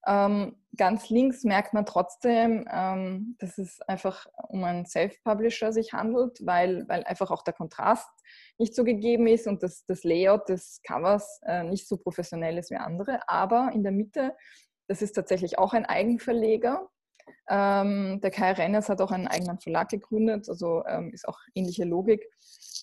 [0.07, 6.45] Ähm, ganz links merkt man trotzdem, ähm, dass es einfach um einen Self-Publisher sich handelt,
[6.45, 8.09] weil, weil einfach auch der Kontrast
[8.57, 12.71] nicht so gegeben ist und das, das Layout des Covers äh, nicht so professionell ist
[12.71, 13.19] wie andere.
[13.27, 14.35] Aber in der Mitte,
[14.87, 16.89] das ist tatsächlich auch ein Eigenverleger.
[17.49, 22.27] Ähm, der Kai Renners hat auch einen eigenen Verlag gegründet, also ist auch ähnliche Logik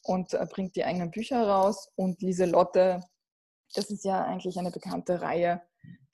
[0.04, 1.90] und äh, bringt die eigenen Bücher raus.
[1.96, 3.00] Und Lieselotte,
[3.74, 5.60] das ist ja eigentlich eine bekannte Reihe,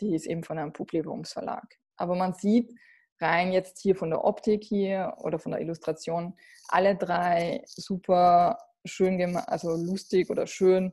[0.01, 1.67] die ist eben von einem Publikumsverlag.
[1.97, 2.73] Aber man sieht
[3.21, 6.35] rein jetzt hier von der Optik hier oder von der Illustration
[6.69, 10.93] alle drei super schön gemacht, also lustig oder schön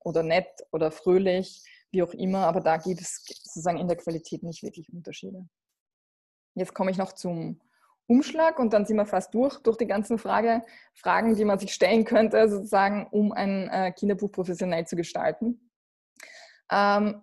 [0.00, 2.46] oder nett oder fröhlich, wie auch immer.
[2.46, 5.46] Aber da gibt es sozusagen in der Qualität nicht wirklich Unterschiede.
[6.54, 7.60] Jetzt komme ich noch zum
[8.06, 10.64] Umschlag und dann sind wir fast durch, durch die ganzen Frage,
[10.94, 15.70] Fragen, die man sich stellen könnte, sozusagen, um ein äh, Kinderbuch professionell zu gestalten.
[16.70, 17.20] Ähm,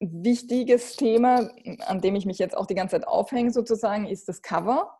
[0.00, 1.50] wichtiges Thema,
[1.86, 4.98] an dem ich mich jetzt auch die ganze Zeit aufhänge, sozusagen, ist das Cover.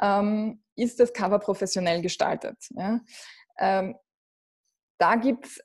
[0.00, 2.56] Ähm, ist das Cover professionell gestaltet?
[2.70, 3.00] Ja?
[3.58, 3.96] Ähm,
[4.98, 5.60] da gibt es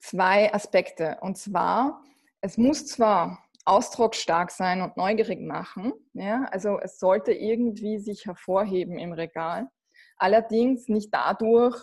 [0.00, 1.18] zwei Aspekte.
[1.20, 2.02] Und zwar,
[2.40, 5.92] es muss zwar ausdrucksstark sein und neugierig machen.
[6.12, 6.44] Ja?
[6.50, 9.68] Also es sollte irgendwie sich hervorheben im Regal.
[10.16, 11.76] Allerdings nicht dadurch,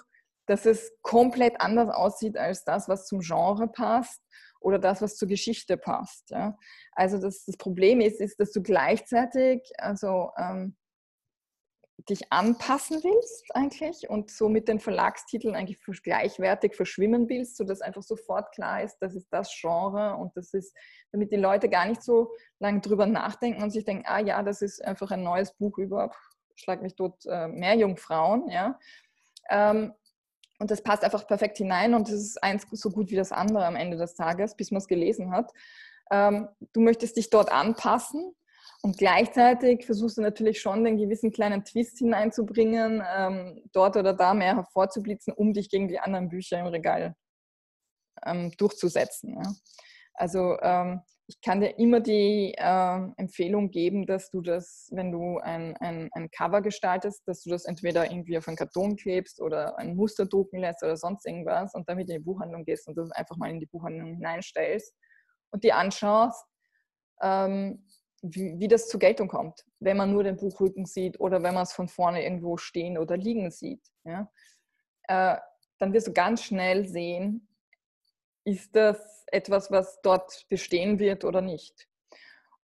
[0.45, 4.21] dass es komplett anders aussieht als das, was zum Genre passt
[4.60, 6.30] oder das, was zur Geschichte passt.
[6.32, 6.57] Ja?
[6.93, 10.76] Also das, das Problem ist, ist, dass du gleichzeitig also ähm,
[12.07, 18.03] dich anpassen willst eigentlich und so mit den Verlagstiteln eigentlich gleichwertig verschwimmen willst, sodass einfach
[18.03, 20.76] sofort klar ist, das ist das Genre und das ist,
[21.12, 24.62] damit die Leute gar nicht so lange drüber nachdenken und sich denken, ah ja, das
[24.62, 26.12] ist einfach ein neues Buch über,
[26.55, 28.80] schlag mich dort, äh, Meerjungfrauen, ja.
[29.49, 29.93] Ähm,
[30.60, 33.66] und das passt einfach perfekt hinein und das ist eins so gut wie das andere
[33.66, 35.51] am Ende des Tages, bis man es gelesen hat.
[36.12, 38.34] Ähm, du möchtest dich dort anpassen
[38.82, 44.34] und gleichzeitig versuchst du natürlich schon den gewissen kleinen Twist hineinzubringen, ähm, dort oder da
[44.34, 47.16] mehr hervorzublitzen, um dich gegen die anderen Bücher im Regal
[48.26, 49.36] ähm, durchzusetzen.
[49.36, 49.53] Ja.
[50.14, 55.38] Also ähm, ich kann dir immer die äh, Empfehlung geben, dass du das, wenn du
[55.38, 59.77] ein, ein, ein, Cover gestaltest, dass du das entweder irgendwie auf einen Karton klebst oder
[59.77, 63.11] ein Muster drucken lässt oder sonst irgendwas und damit in die Buchhandlung gehst und das
[63.11, 64.91] einfach mal in die Buchhandlung hineinstellst
[65.51, 66.43] und die anschaust.
[67.21, 67.86] Ähm,
[68.23, 71.63] wie, wie, das zur Geltung kommt, wenn man nur den Buchrücken sieht oder wenn man
[71.63, 73.86] es von vorne irgendwo stehen oder liegen sieht.
[74.03, 74.32] Ja?
[75.03, 75.38] Äh,
[75.77, 77.48] dann wirst du ganz schnell sehen,
[78.43, 81.87] ist das etwas, was dort bestehen wird oder nicht.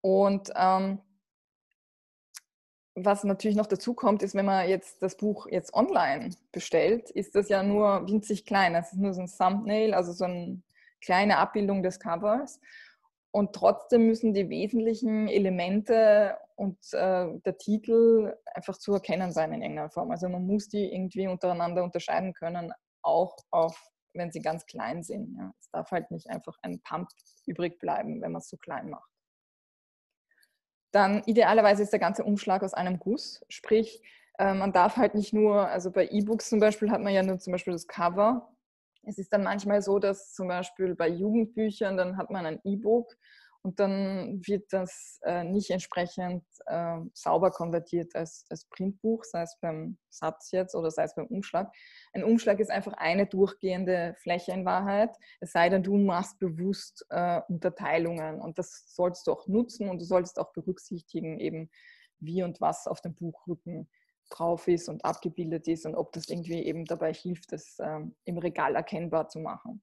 [0.00, 1.00] Und ähm,
[2.94, 7.34] was natürlich noch dazu kommt, ist, wenn man jetzt das Buch jetzt online bestellt, ist
[7.34, 8.72] das ja nur winzig klein.
[8.72, 10.62] Das ist nur so ein Thumbnail, also so eine
[11.00, 12.60] kleine Abbildung des Covers.
[13.30, 19.62] Und trotzdem müssen die wesentlichen Elemente und äh, der Titel einfach zu erkennen sein in
[19.62, 20.10] irgendeiner Form.
[20.10, 23.80] Also man muss die irgendwie untereinander unterscheiden können, auch auf,
[24.18, 25.36] wenn sie ganz klein sind.
[25.38, 25.52] Ja.
[25.60, 27.08] Es darf halt nicht einfach ein Pump
[27.46, 29.10] übrig bleiben, wenn man es so klein macht.
[30.92, 34.02] Dann idealerweise ist der ganze Umschlag aus einem Guss, sprich
[34.38, 37.38] äh, man darf halt nicht nur, also bei E-Books zum Beispiel hat man ja nur
[37.38, 38.48] zum Beispiel das Cover
[39.08, 43.16] es ist dann manchmal so, dass zum Beispiel bei Jugendbüchern, dann hat man ein E-Book
[43.68, 49.58] und dann wird das äh, nicht entsprechend äh, sauber konvertiert als, als Printbuch, sei es
[49.60, 51.70] beim Satz jetzt oder sei es beim Umschlag.
[52.14, 57.04] Ein Umschlag ist einfach eine durchgehende Fläche in Wahrheit, es sei denn, du machst bewusst
[57.10, 61.68] äh, Unterteilungen und das solltest du auch nutzen und du solltest auch berücksichtigen, eben
[62.20, 63.90] wie und was auf dem Buchrücken
[64.30, 68.38] drauf ist und abgebildet ist und ob das irgendwie eben dabei hilft, das ähm, im
[68.38, 69.82] Regal erkennbar zu machen.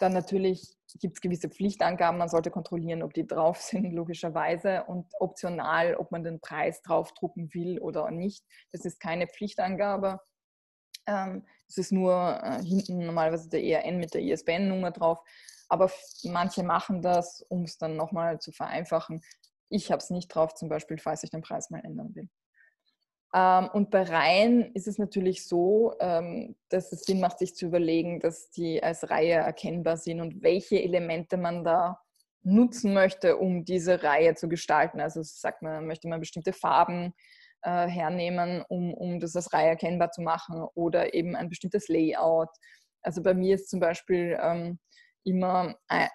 [0.00, 5.06] Dann natürlich gibt es gewisse Pflichtangaben, man sollte kontrollieren, ob die drauf sind, logischerweise, und
[5.20, 8.44] optional, ob man den Preis draufdrucken will oder nicht.
[8.72, 10.20] Das ist keine Pflichtangabe.
[11.06, 15.20] Ähm, es ist nur äh, hinten normalerweise der ERN mit der ISBN-Nummer drauf.
[15.68, 15.90] Aber
[16.24, 19.22] manche machen das, um es dann nochmal zu vereinfachen.
[19.68, 22.28] Ich habe es nicht drauf, zum Beispiel, falls ich den Preis mal ändern will.
[23.32, 27.66] Ähm, und bei Reihen ist es natürlich so, ähm, dass es Sinn macht, sich zu
[27.66, 32.00] überlegen, dass die als Reihe erkennbar sind und welche Elemente man da
[32.42, 35.00] nutzen möchte, um diese Reihe zu gestalten.
[35.00, 37.14] Also sagt man, möchte man bestimmte Farben
[37.62, 42.48] äh, hernehmen, um, um das als Reihe erkennbar zu machen oder eben ein bestimmtes Layout.
[43.02, 44.78] Also bei mir ist zum Beispiel ähm,
[45.24, 46.08] immer äh,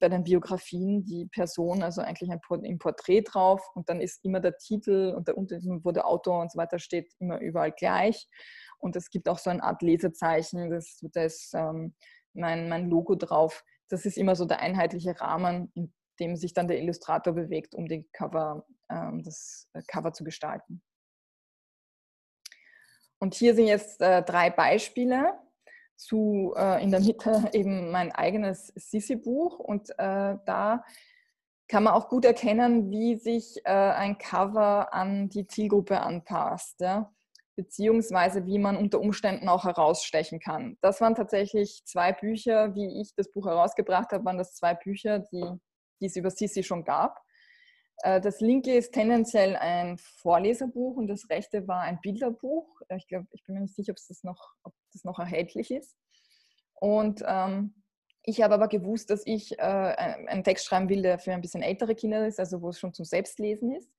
[0.00, 4.40] bei den Biografien die Person, also eigentlich ein im Porträt drauf und dann ist immer
[4.40, 8.28] der Titel und der Untertitel, wo der Autor und so weiter steht, immer überall gleich.
[8.78, 11.94] Und es gibt auch so eine Art Lesezeichen, das, ist ähm,
[12.32, 13.64] mein, mein Logo drauf.
[13.88, 17.86] Das ist immer so der einheitliche Rahmen, in dem sich dann der Illustrator bewegt, um
[17.86, 20.82] den Cover, ähm, das äh, Cover zu gestalten.
[23.20, 25.38] Und hier sind jetzt äh, drei Beispiele
[25.98, 30.84] zu äh, in der Mitte eben mein eigenes Sisi-Buch und äh, da
[31.68, 37.12] kann man auch gut erkennen, wie sich äh, ein Cover an die Zielgruppe anpasst, ja?
[37.56, 40.78] beziehungsweise wie man unter Umständen auch herausstechen kann.
[40.80, 45.18] Das waren tatsächlich zwei Bücher, wie ich das Buch herausgebracht habe, waren das zwei Bücher,
[45.18, 45.44] die,
[46.00, 47.20] die es über Sisi schon gab.
[48.02, 52.80] Äh, das linke ist tendenziell ein Vorleserbuch und das rechte war ein Bilderbuch.
[52.96, 55.96] Ich glaube, ich bin mir nicht sicher, ob das noch, ob das noch erhältlich ist.
[56.74, 57.74] Und ähm,
[58.22, 61.62] ich habe aber gewusst, dass ich äh, einen Text schreiben will, der für ein bisschen
[61.62, 63.90] ältere Kinder ist, also wo es schon zum Selbstlesen ist.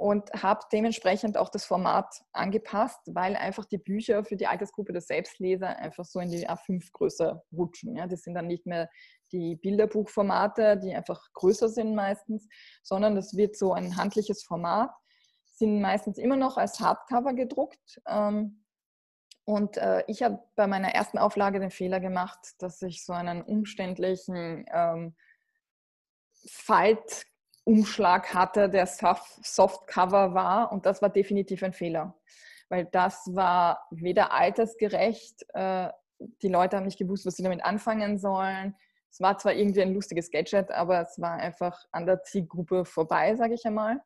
[0.00, 5.02] Und habe dementsprechend auch das Format angepasst, weil einfach die Bücher für die Altersgruppe der
[5.02, 7.96] Selbstleser einfach so in die A5-Größe rutschen.
[7.96, 8.06] Ja?
[8.06, 8.88] Das sind dann nicht mehr
[9.30, 12.48] die Bilderbuchformate, die einfach größer sind meistens,
[12.82, 14.90] sondern das wird so ein handliches Format,
[15.44, 18.00] sind meistens immer noch als Hardcover gedruckt.
[18.08, 18.64] Ähm,
[19.44, 23.42] und äh, ich habe bei meiner ersten Auflage den Fehler gemacht, dass ich so einen
[23.42, 25.14] umständlichen ähm,
[27.70, 30.72] Faltumschlag hatte, der Softcover war.
[30.72, 32.14] Und das war definitiv ein Fehler,
[32.68, 35.88] weil das war weder altersgerecht, äh,
[36.42, 38.76] die Leute haben nicht gewusst, was sie damit anfangen sollen.
[39.10, 43.34] Es war zwar irgendwie ein lustiges Gadget, aber es war einfach an der Zielgruppe vorbei,
[43.36, 44.00] sage ich einmal.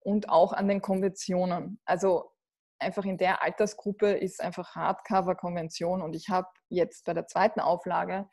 [0.00, 1.80] Und auch an den Konventionen.
[1.84, 2.32] Also
[2.78, 6.02] einfach in der Altersgruppe ist einfach Hardcover-Konvention.
[6.02, 8.28] Und ich habe jetzt bei der zweiten Auflage,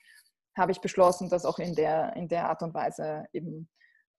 [0.58, 3.70] habe ich beschlossen, das auch in der, in der Art und Weise eben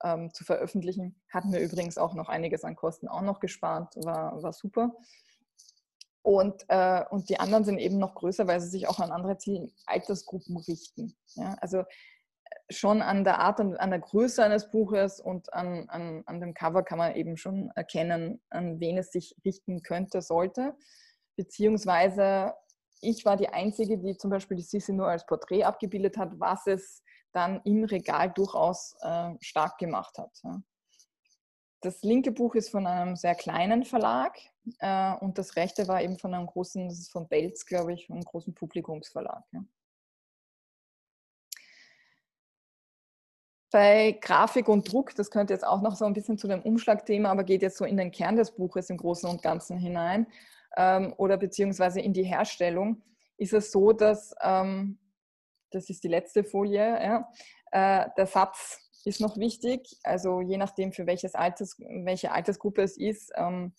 [0.05, 1.21] ähm, zu veröffentlichen.
[1.31, 4.95] Hat mir übrigens auch noch einiges an Kosten auch noch gespart, war, war super.
[6.23, 9.39] Und, äh, und die anderen sind eben noch größer, weil sie sich auch an andere
[9.39, 11.17] Ziel Altersgruppen richten.
[11.37, 11.57] Ja?
[11.61, 11.85] Also äh,
[12.69, 16.53] schon an der Art und an der Größe eines Buches und an, an, an dem
[16.53, 20.75] Cover kann man eben schon erkennen, an wen es sich richten könnte, sollte.
[21.37, 22.55] Beziehungsweise
[23.01, 26.67] ich war die Einzige, die zum Beispiel die Sissi nur als Porträt abgebildet hat, was
[26.67, 30.31] es dann im Regal durchaus äh, stark gemacht hat.
[30.43, 30.63] Ja.
[31.81, 34.39] Das linke Buch ist von einem sehr kleinen Verlag
[34.79, 38.11] äh, und das rechte war eben von einem großen, das ist von Belz, glaube ich,
[38.11, 39.45] einem großen Publikumsverlag.
[39.53, 39.65] Ja.
[43.71, 47.31] Bei Grafik und Druck, das könnte jetzt auch noch so ein bisschen zu dem Umschlagthema,
[47.31, 50.27] aber geht jetzt so in den Kern des Buches im Großen und Ganzen hinein
[50.77, 53.03] ähm, oder beziehungsweise in die Herstellung,
[53.37, 54.99] ist es so, dass, ähm,
[55.71, 57.29] das ist die letzte Folie, ja,
[57.73, 59.97] äh, der Satz ist noch wichtig.
[60.03, 63.73] Also je nachdem, für welches Alters, welche Altersgruppe es ist, ähm,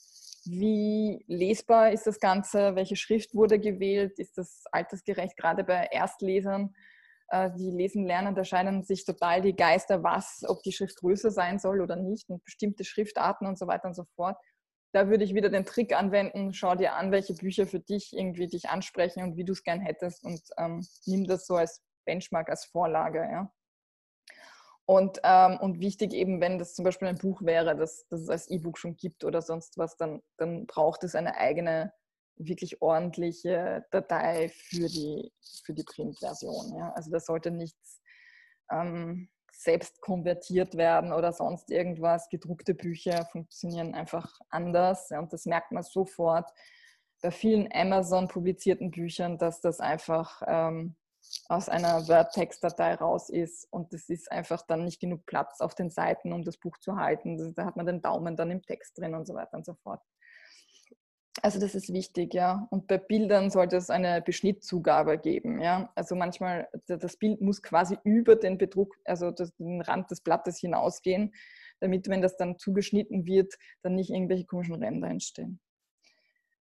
[0.45, 6.73] wie lesbar ist das Ganze, welche Schrift wurde gewählt, ist das altersgerecht, gerade bei Erstlesern,
[7.29, 11.31] äh, die lesen lernen, da scheinen sich total die Geister, was, ob die Schrift größer
[11.31, 14.37] sein soll oder nicht und bestimmte Schriftarten und so weiter und so fort.
[14.93, 18.47] Da würde ich wieder den Trick anwenden, schau dir an, welche Bücher für dich irgendwie
[18.47, 22.49] dich ansprechen und wie du es gern hättest und ähm, nimm das so als Benchmark,
[22.49, 23.19] als Vorlage.
[23.19, 23.53] Ja.
[24.85, 28.29] Und, ähm, und wichtig eben, wenn das zum Beispiel ein Buch wäre, das, das es
[28.29, 31.91] als E-Book schon gibt oder sonst was, dann, dann braucht es eine eigene,
[32.37, 35.33] wirklich ordentliche Datei für die,
[35.65, 36.73] für die Printversion.
[36.77, 36.93] Ja?
[36.93, 38.01] Also da sollte nichts
[38.71, 42.29] ähm, selbst konvertiert werden oder sonst irgendwas.
[42.29, 45.19] Gedruckte Bücher funktionieren einfach anders ja?
[45.19, 46.49] und das merkt man sofort
[47.21, 50.95] bei vielen Amazon publizierten Büchern, dass das einfach ähm,
[51.49, 55.89] aus einer Word-Text-Datei raus ist und es ist einfach dann nicht genug Platz auf den
[55.89, 57.53] Seiten, um das Buch zu halten.
[57.55, 60.01] Da hat man den Daumen dann im Text drin und so weiter und so fort.
[61.41, 62.67] Also das ist wichtig, ja.
[62.71, 65.91] Und bei Bildern sollte es eine Beschnittzugabe geben, ja.
[65.95, 71.33] Also manchmal, das Bild muss quasi über den Bedruck, also den Rand des Blattes hinausgehen,
[71.79, 75.59] damit, wenn das dann zugeschnitten wird, dann nicht irgendwelche komischen Ränder entstehen.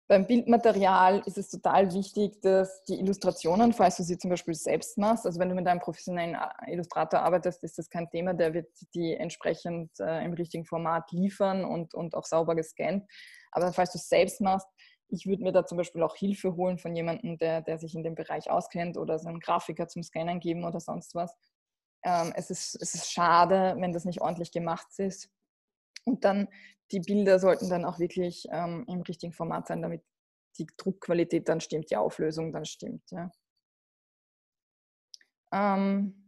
[0.08, 5.00] Beim Bildmaterial ist es total wichtig, dass die Illustrationen, falls du sie zum Beispiel selbst
[5.00, 6.38] machst, also wenn du mit einem professionellen
[6.68, 11.66] Illustrator arbeitest, ist das kein Thema, der wird die entsprechend äh, im richtigen Format liefern
[11.66, 13.10] und, und auch sauber gescannt.
[13.56, 14.68] Aber falls du es selbst machst,
[15.08, 18.04] ich würde mir da zum Beispiel auch Hilfe holen von jemandem, der, der sich in
[18.04, 21.34] dem Bereich auskennt oder so einen Grafiker zum Scannen geben oder sonst was.
[22.04, 25.30] Ähm, es, ist, es ist schade, wenn das nicht ordentlich gemacht ist.
[26.04, 26.50] Und dann
[26.92, 30.04] die Bilder sollten dann auch wirklich ähm, im richtigen Format sein, damit
[30.58, 33.10] die Druckqualität dann stimmt, die Auflösung dann stimmt.
[33.12, 33.32] Ja.
[35.52, 36.25] Ähm,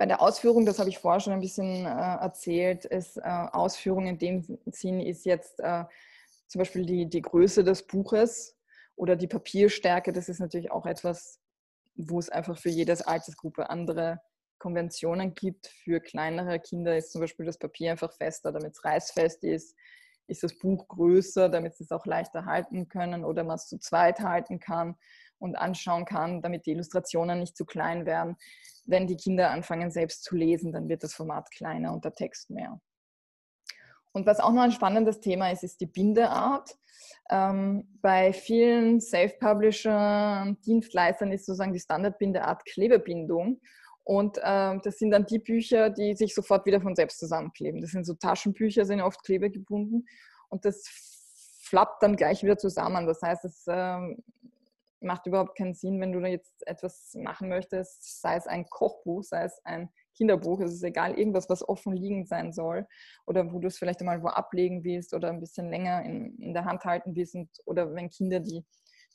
[0.00, 4.06] bei der Ausführung, das habe ich vorher schon ein bisschen äh, erzählt, ist äh, Ausführung
[4.06, 5.84] in dem Sinn ist jetzt äh,
[6.46, 8.56] zum Beispiel die, die Größe des Buches
[8.96, 10.14] oder die Papierstärke.
[10.14, 11.38] Das ist natürlich auch etwas,
[11.96, 14.22] wo es einfach für jede Altersgruppe andere
[14.56, 15.66] Konventionen gibt.
[15.66, 19.76] Für kleinere Kinder ist zum Beispiel das Papier einfach fester, damit es reißfest ist.
[20.28, 23.76] Ist das Buch größer, damit sie es auch leichter halten können oder man es zu
[23.76, 24.96] zweit halten kann
[25.40, 28.36] und anschauen kann, damit die Illustrationen nicht zu klein werden.
[28.84, 32.50] Wenn die Kinder anfangen selbst zu lesen, dann wird das Format kleiner und der Text
[32.50, 32.80] mehr.
[34.12, 36.76] Und was auch noch ein spannendes Thema ist, ist die Bindeart.
[37.30, 43.60] Ähm, bei vielen Self-Publisher-Dienstleistern ist sozusagen die Standardbindeart Klebebindung.
[44.04, 47.80] Und ähm, das sind dann die Bücher, die sich sofort wieder von selbst zusammenkleben.
[47.80, 50.08] Das sind so Taschenbücher, sind oft klebegebunden
[50.48, 50.82] und das
[51.62, 53.06] flappt dann gleich wieder zusammen.
[53.06, 54.20] Das heißt, es ähm,
[55.00, 59.22] macht überhaupt keinen Sinn, wenn du da jetzt etwas machen möchtest, sei es ein Kochbuch,
[59.22, 62.86] sei es ein Kinderbuch, es ist egal, irgendwas, was offen liegend sein soll
[63.26, 66.52] oder wo du es vielleicht einmal wo ablegen willst oder ein bisschen länger in, in
[66.52, 68.64] der Hand halten willst und, oder wenn Kinder, die,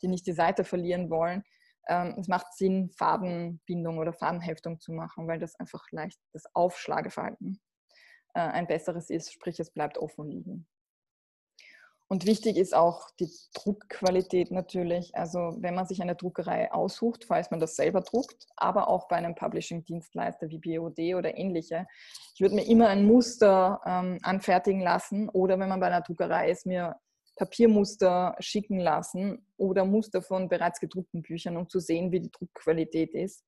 [0.02, 1.44] die nicht die Seite verlieren wollen,
[1.88, 7.62] ähm, es macht Sinn, Farbenbindung oder Farbenheftung zu machen, weil das einfach leicht das Aufschlageverhalten
[8.34, 10.68] äh, ein besseres ist, sprich es bleibt offen liegen.
[12.08, 15.16] Und wichtig ist auch die Druckqualität natürlich.
[15.16, 19.16] Also wenn man sich eine Druckerei aussucht, falls man das selber druckt, aber auch bei
[19.16, 21.88] einem Publishing-Dienstleister wie BOD oder ähnliche.
[22.36, 26.52] Ich würde mir immer ein Muster ähm, anfertigen lassen oder wenn man bei einer Druckerei
[26.52, 26.96] ist, mir
[27.38, 33.14] Papiermuster schicken lassen oder Muster von bereits gedruckten Büchern, um zu sehen, wie die Druckqualität
[33.16, 33.44] ist.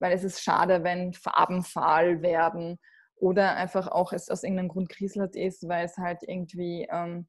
[0.00, 2.78] Weil es ist schade, wenn Farben fahl werden
[3.16, 7.28] oder einfach auch es aus irgendeinem Grund kriselt ist, weil es halt irgendwie ähm,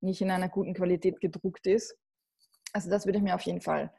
[0.00, 1.96] nicht in einer guten Qualität gedruckt ist.
[2.72, 3.92] Also das würde ich mir auf jeden Fall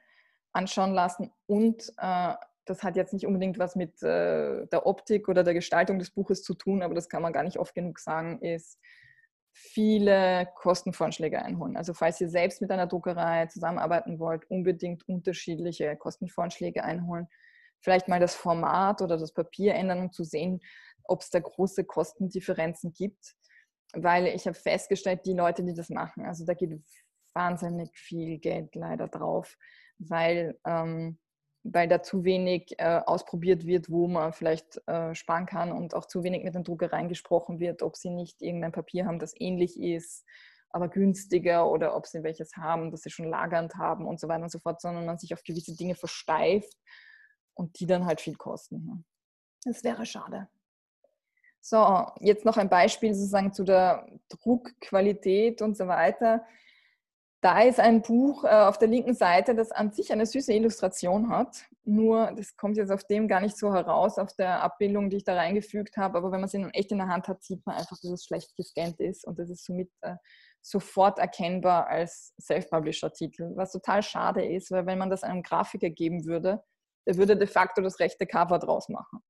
[0.53, 1.31] anschauen lassen.
[1.45, 2.33] Und äh,
[2.65, 6.43] das hat jetzt nicht unbedingt was mit äh, der Optik oder der Gestaltung des Buches
[6.43, 8.79] zu tun, aber das kann man gar nicht oft genug sagen, ist
[9.51, 11.75] viele Kostenvorschläge einholen.
[11.75, 17.27] Also falls ihr selbst mit einer Druckerei zusammenarbeiten wollt, unbedingt unterschiedliche Kostenvorschläge einholen.
[17.81, 20.61] Vielleicht mal das Format oder das Papier ändern, um zu sehen,
[21.03, 23.35] ob es da große Kostendifferenzen gibt.
[23.93, 26.81] Weil ich habe festgestellt, die Leute, die das machen, also da geht
[27.33, 29.57] wahnsinnig viel Geld leider drauf,
[29.97, 31.17] weil ähm,
[31.63, 36.05] weil da zu wenig äh, ausprobiert wird, wo man vielleicht äh, sparen kann und auch
[36.05, 39.79] zu wenig mit den Druckereien gesprochen wird, ob sie nicht irgendein Papier haben, das ähnlich
[39.79, 40.25] ist,
[40.69, 44.43] aber günstiger oder ob sie welches haben, das sie schon lagernd haben und so weiter
[44.43, 46.77] und so fort, sondern man sich auf gewisse Dinge versteift
[47.55, 48.85] und die dann halt viel kosten.
[48.85, 49.03] Ne?
[49.65, 50.47] Das wäre schade.
[51.61, 56.45] So, jetzt noch ein Beispiel sozusagen zu der Druckqualität und so weiter.
[57.41, 61.29] Da ist ein Buch äh, auf der linken Seite, das an sich eine süße Illustration
[61.29, 61.65] hat.
[61.85, 65.23] Nur, das kommt jetzt auf dem gar nicht so heraus, auf der Abbildung, die ich
[65.23, 66.17] da reingefügt habe.
[66.17, 68.25] Aber wenn man sie nun echt in der Hand hat, sieht man einfach, dass es
[68.25, 69.25] schlecht gescannt ist.
[69.25, 70.15] Und das ist somit äh,
[70.61, 73.51] sofort erkennbar als Self-Publisher-Titel.
[73.55, 76.61] Was total schade ist, weil wenn man das einem Grafiker geben würde,
[77.07, 79.21] der würde de facto das rechte Cover draus machen.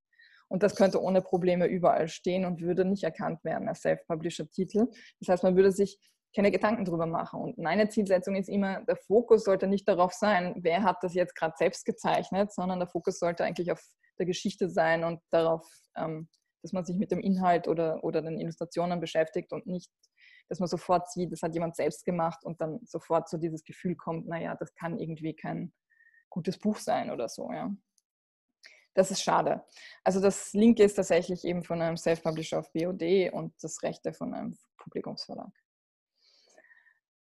[0.50, 4.88] Und das könnte ohne Probleme überall stehen und würde nicht erkannt werden als Self-Publisher-Titel.
[5.20, 5.98] Das heißt, man würde sich
[6.34, 7.40] keine Gedanken drüber machen.
[7.40, 11.34] Und meine Zielsetzung ist immer, der Fokus sollte nicht darauf sein, wer hat das jetzt
[11.34, 13.82] gerade selbst gezeichnet, sondern der Fokus sollte eigentlich auf
[14.18, 16.28] der Geschichte sein und darauf, ähm,
[16.62, 19.90] dass man sich mit dem Inhalt oder, oder den Illustrationen beschäftigt und nicht,
[20.48, 23.96] dass man sofort sieht, das hat jemand selbst gemacht und dann sofort so dieses Gefühl
[23.96, 25.72] kommt, naja, das kann irgendwie kein
[26.28, 27.70] gutes Buch sein oder so, ja.
[28.94, 29.62] Das ist schade.
[30.04, 34.34] Also das linke ist tatsächlich eben von einem Self-Publisher auf BOD und das rechte von
[34.34, 35.52] einem Publikumsverlag.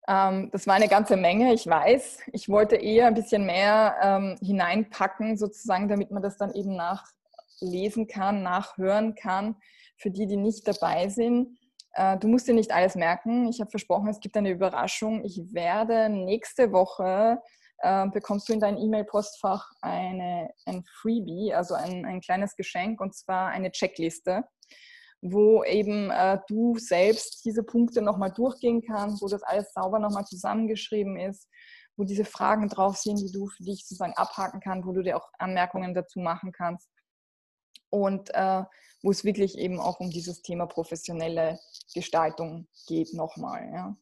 [0.09, 2.23] Ähm, das war eine ganze Menge, ich weiß.
[2.33, 8.09] Ich wollte eher ein bisschen mehr ähm, hineinpacken, sozusagen, damit man das dann eben nachlesen
[8.09, 9.57] kann, nachhören kann.
[9.97, 11.57] Für die, die nicht dabei sind,
[11.95, 13.49] Äh, du musst dir nicht alles merken.
[13.49, 15.25] Ich habe versprochen, es gibt eine Überraschung.
[15.25, 17.39] Ich werde nächste Woche
[17.83, 20.49] äh, bekommst du in dein E-Mail-Postfach ein
[21.01, 24.45] Freebie, also ein, ein kleines Geschenk, und zwar eine Checkliste,
[25.21, 30.25] wo eben äh, du selbst diese Punkte nochmal durchgehen kannst, wo das alles sauber nochmal
[30.25, 31.49] zusammengeschrieben ist,
[31.97, 35.17] wo diese Fragen drauf sind, die du für dich sozusagen abhaken kannst, wo du dir
[35.17, 36.89] auch Anmerkungen dazu machen kannst.
[37.91, 38.63] Und äh,
[39.03, 41.59] wo es wirklich eben auch um dieses Thema professionelle
[41.95, 43.71] Gestaltung geht nochmal.
[43.73, 43.97] Ja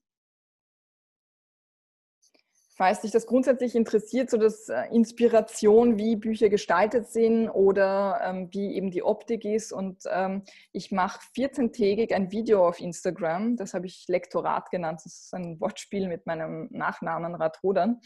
[2.81, 8.49] falls dich das grundsätzlich interessiert, so dass äh, Inspiration, wie Bücher gestaltet sind oder ähm,
[8.53, 9.71] wie eben die Optik ist.
[9.71, 15.25] Und ähm, ich mache 14-tägig ein Video auf Instagram, das habe ich Lektorat genannt, das
[15.25, 18.01] ist ein Wortspiel mit meinem Nachnamen Radrodern.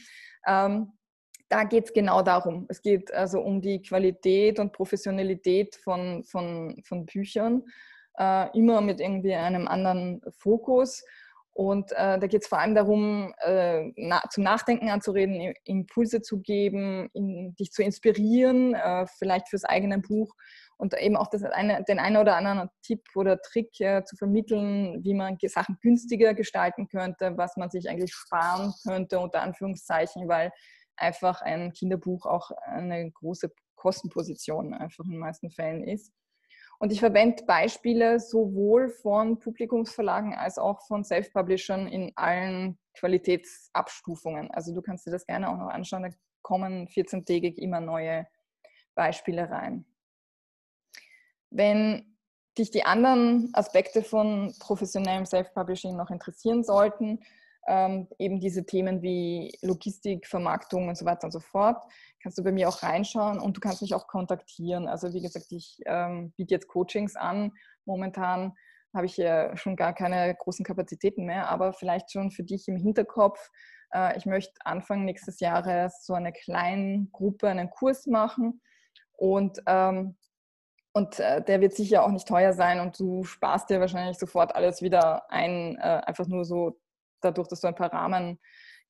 [0.44, 0.90] Ähm,
[1.48, 2.66] da geht es genau darum.
[2.68, 7.62] Es geht also um die Qualität und Professionalität von, von, von Büchern,
[8.18, 11.04] äh, immer mit irgendwie einem anderen Fokus.
[11.54, 16.40] Und äh, da geht es vor allem darum, äh, na, zum Nachdenken anzureden, Impulse zu
[16.40, 20.34] geben, in, dich zu inspirieren, äh, vielleicht fürs eigene Buch
[20.78, 25.04] und eben auch das eine, den einen oder anderen Tipp oder Trick äh, zu vermitteln,
[25.04, 30.50] wie man Sachen günstiger gestalten könnte, was man sich eigentlich sparen könnte, unter Anführungszeichen, weil
[30.96, 36.12] einfach ein Kinderbuch auch eine große Kostenposition einfach in den meisten Fällen ist.
[36.78, 44.50] Und ich verwende Beispiele sowohl von Publikumsverlagen als auch von Self-Publishern in allen Qualitätsabstufungen.
[44.50, 46.10] Also du kannst dir das gerne auch noch anschauen, da
[46.42, 48.26] kommen 14-tägig immer neue
[48.94, 49.84] Beispiele rein.
[51.50, 52.16] Wenn
[52.58, 57.20] dich die anderen Aspekte von professionellem Self-Publishing noch interessieren sollten,
[57.66, 61.82] ähm, eben diese Themen wie Logistik, Vermarktung und so weiter und so fort,
[62.22, 64.88] kannst du bei mir auch reinschauen und du kannst mich auch kontaktieren.
[64.88, 67.52] Also wie gesagt, ich ähm, biete jetzt Coachings an.
[67.84, 68.54] Momentan
[68.94, 72.76] habe ich ja schon gar keine großen Kapazitäten mehr, aber vielleicht schon für dich im
[72.76, 73.50] Hinterkopf.
[73.92, 78.60] Äh, ich möchte Anfang nächstes Jahres so eine kleine Gruppe, einen Kurs machen
[79.12, 80.16] und ähm,
[80.96, 84.54] und äh, der wird sicher auch nicht teuer sein und du sparst dir wahrscheinlich sofort
[84.54, 86.78] alles wieder ein, äh, einfach nur so
[87.24, 88.40] dadurch, dass du ein paar Rahmen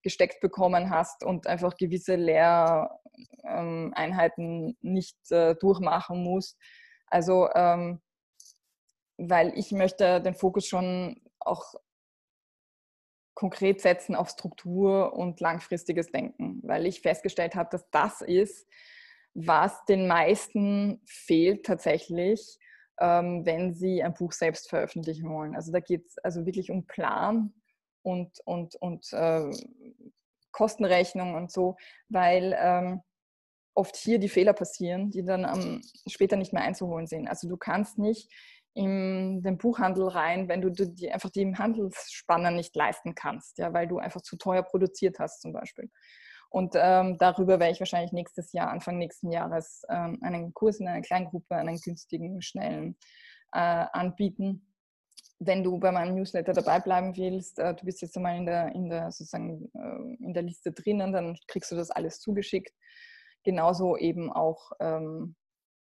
[0.02, 6.58] gesteckt bekommen hast und einfach gewisse Lehreinheiten nicht äh, durchmachen musst.
[7.06, 8.02] Also, ähm,
[9.16, 11.74] weil ich möchte den Fokus schon auch
[13.34, 18.68] konkret setzen auf Struktur und langfristiges Denken, weil ich festgestellt habe, dass das ist,
[19.34, 22.58] was den meisten fehlt tatsächlich,
[23.00, 25.56] ähm, wenn sie ein Buch selbst veröffentlichen wollen.
[25.56, 27.52] Also da geht es also wirklich um Plan,
[28.04, 29.50] und, und, und äh,
[30.52, 31.76] Kostenrechnung und so,
[32.08, 33.02] weil ähm,
[33.74, 37.26] oft hier die Fehler passieren, die dann ähm, später nicht mehr einzuholen sind.
[37.26, 38.30] Also du kannst nicht
[38.74, 43.86] in den Buchhandel rein, wenn du die, einfach die Handelsspanner nicht leisten kannst, ja, weil
[43.86, 45.90] du einfach zu teuer produziert hast zum Beispiel.
[46.50, 50.86] Und ähm, darüber werde ich wahrscheinlich nächstes Jahr, Anfang nächsten Jahres, ähm, einen Kurs in
[50.86, 52.96] einer Kleingruppe, einen günstigen, schnellen
[53.52, 54.73] äh, anbieten,
[55.46, 58.74] wenn du bei meinem Newsletter dabei bleiben willst, äh, du bist jetzt einmal in der,
[58.74, 62.74] in der, sozusagen, äh, in der Liste drinnen, dann kriegst du das alles zugeschickt.
[63.42, 65.36] Genauso eben auch ähm,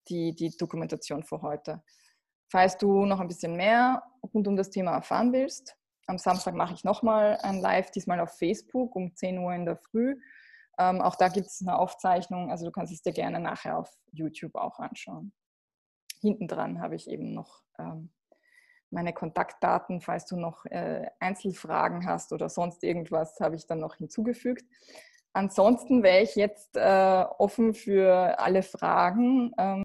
[0.08, 1.84] die, die Dokumentation für heute.
[2.52, 5.76] Falls du noch ein bisschen mehr rund um das Thema erfahren willst,
[6.08, 9.78] am Samstag mache ich nochmal ein Live, diesmal auf Facebook um 10 Uhr in der
[9.78, 10.20] Früh.
[10.80, 13.92] Ähm, auch da gibt es eine Aufzeichnung, also du kannst es dir gerne nachher auf
[14.12, 15.34] YouTube auch anschauen.
[16.22, 18.12] Hinten dran habe ich eben noch ähm,
[18.92, 23.96] meine Kontaktdaten, falls du noch äh, Einzelfragen hast oder sonst irgendwas, habe ich dann noch
[23.96, 24.66] hinzugefügt.
[25.34, 29.54] Ansonsten wäre ich jetzt äh, offen für alle Fragen.
[29.58, 29.84] Ähm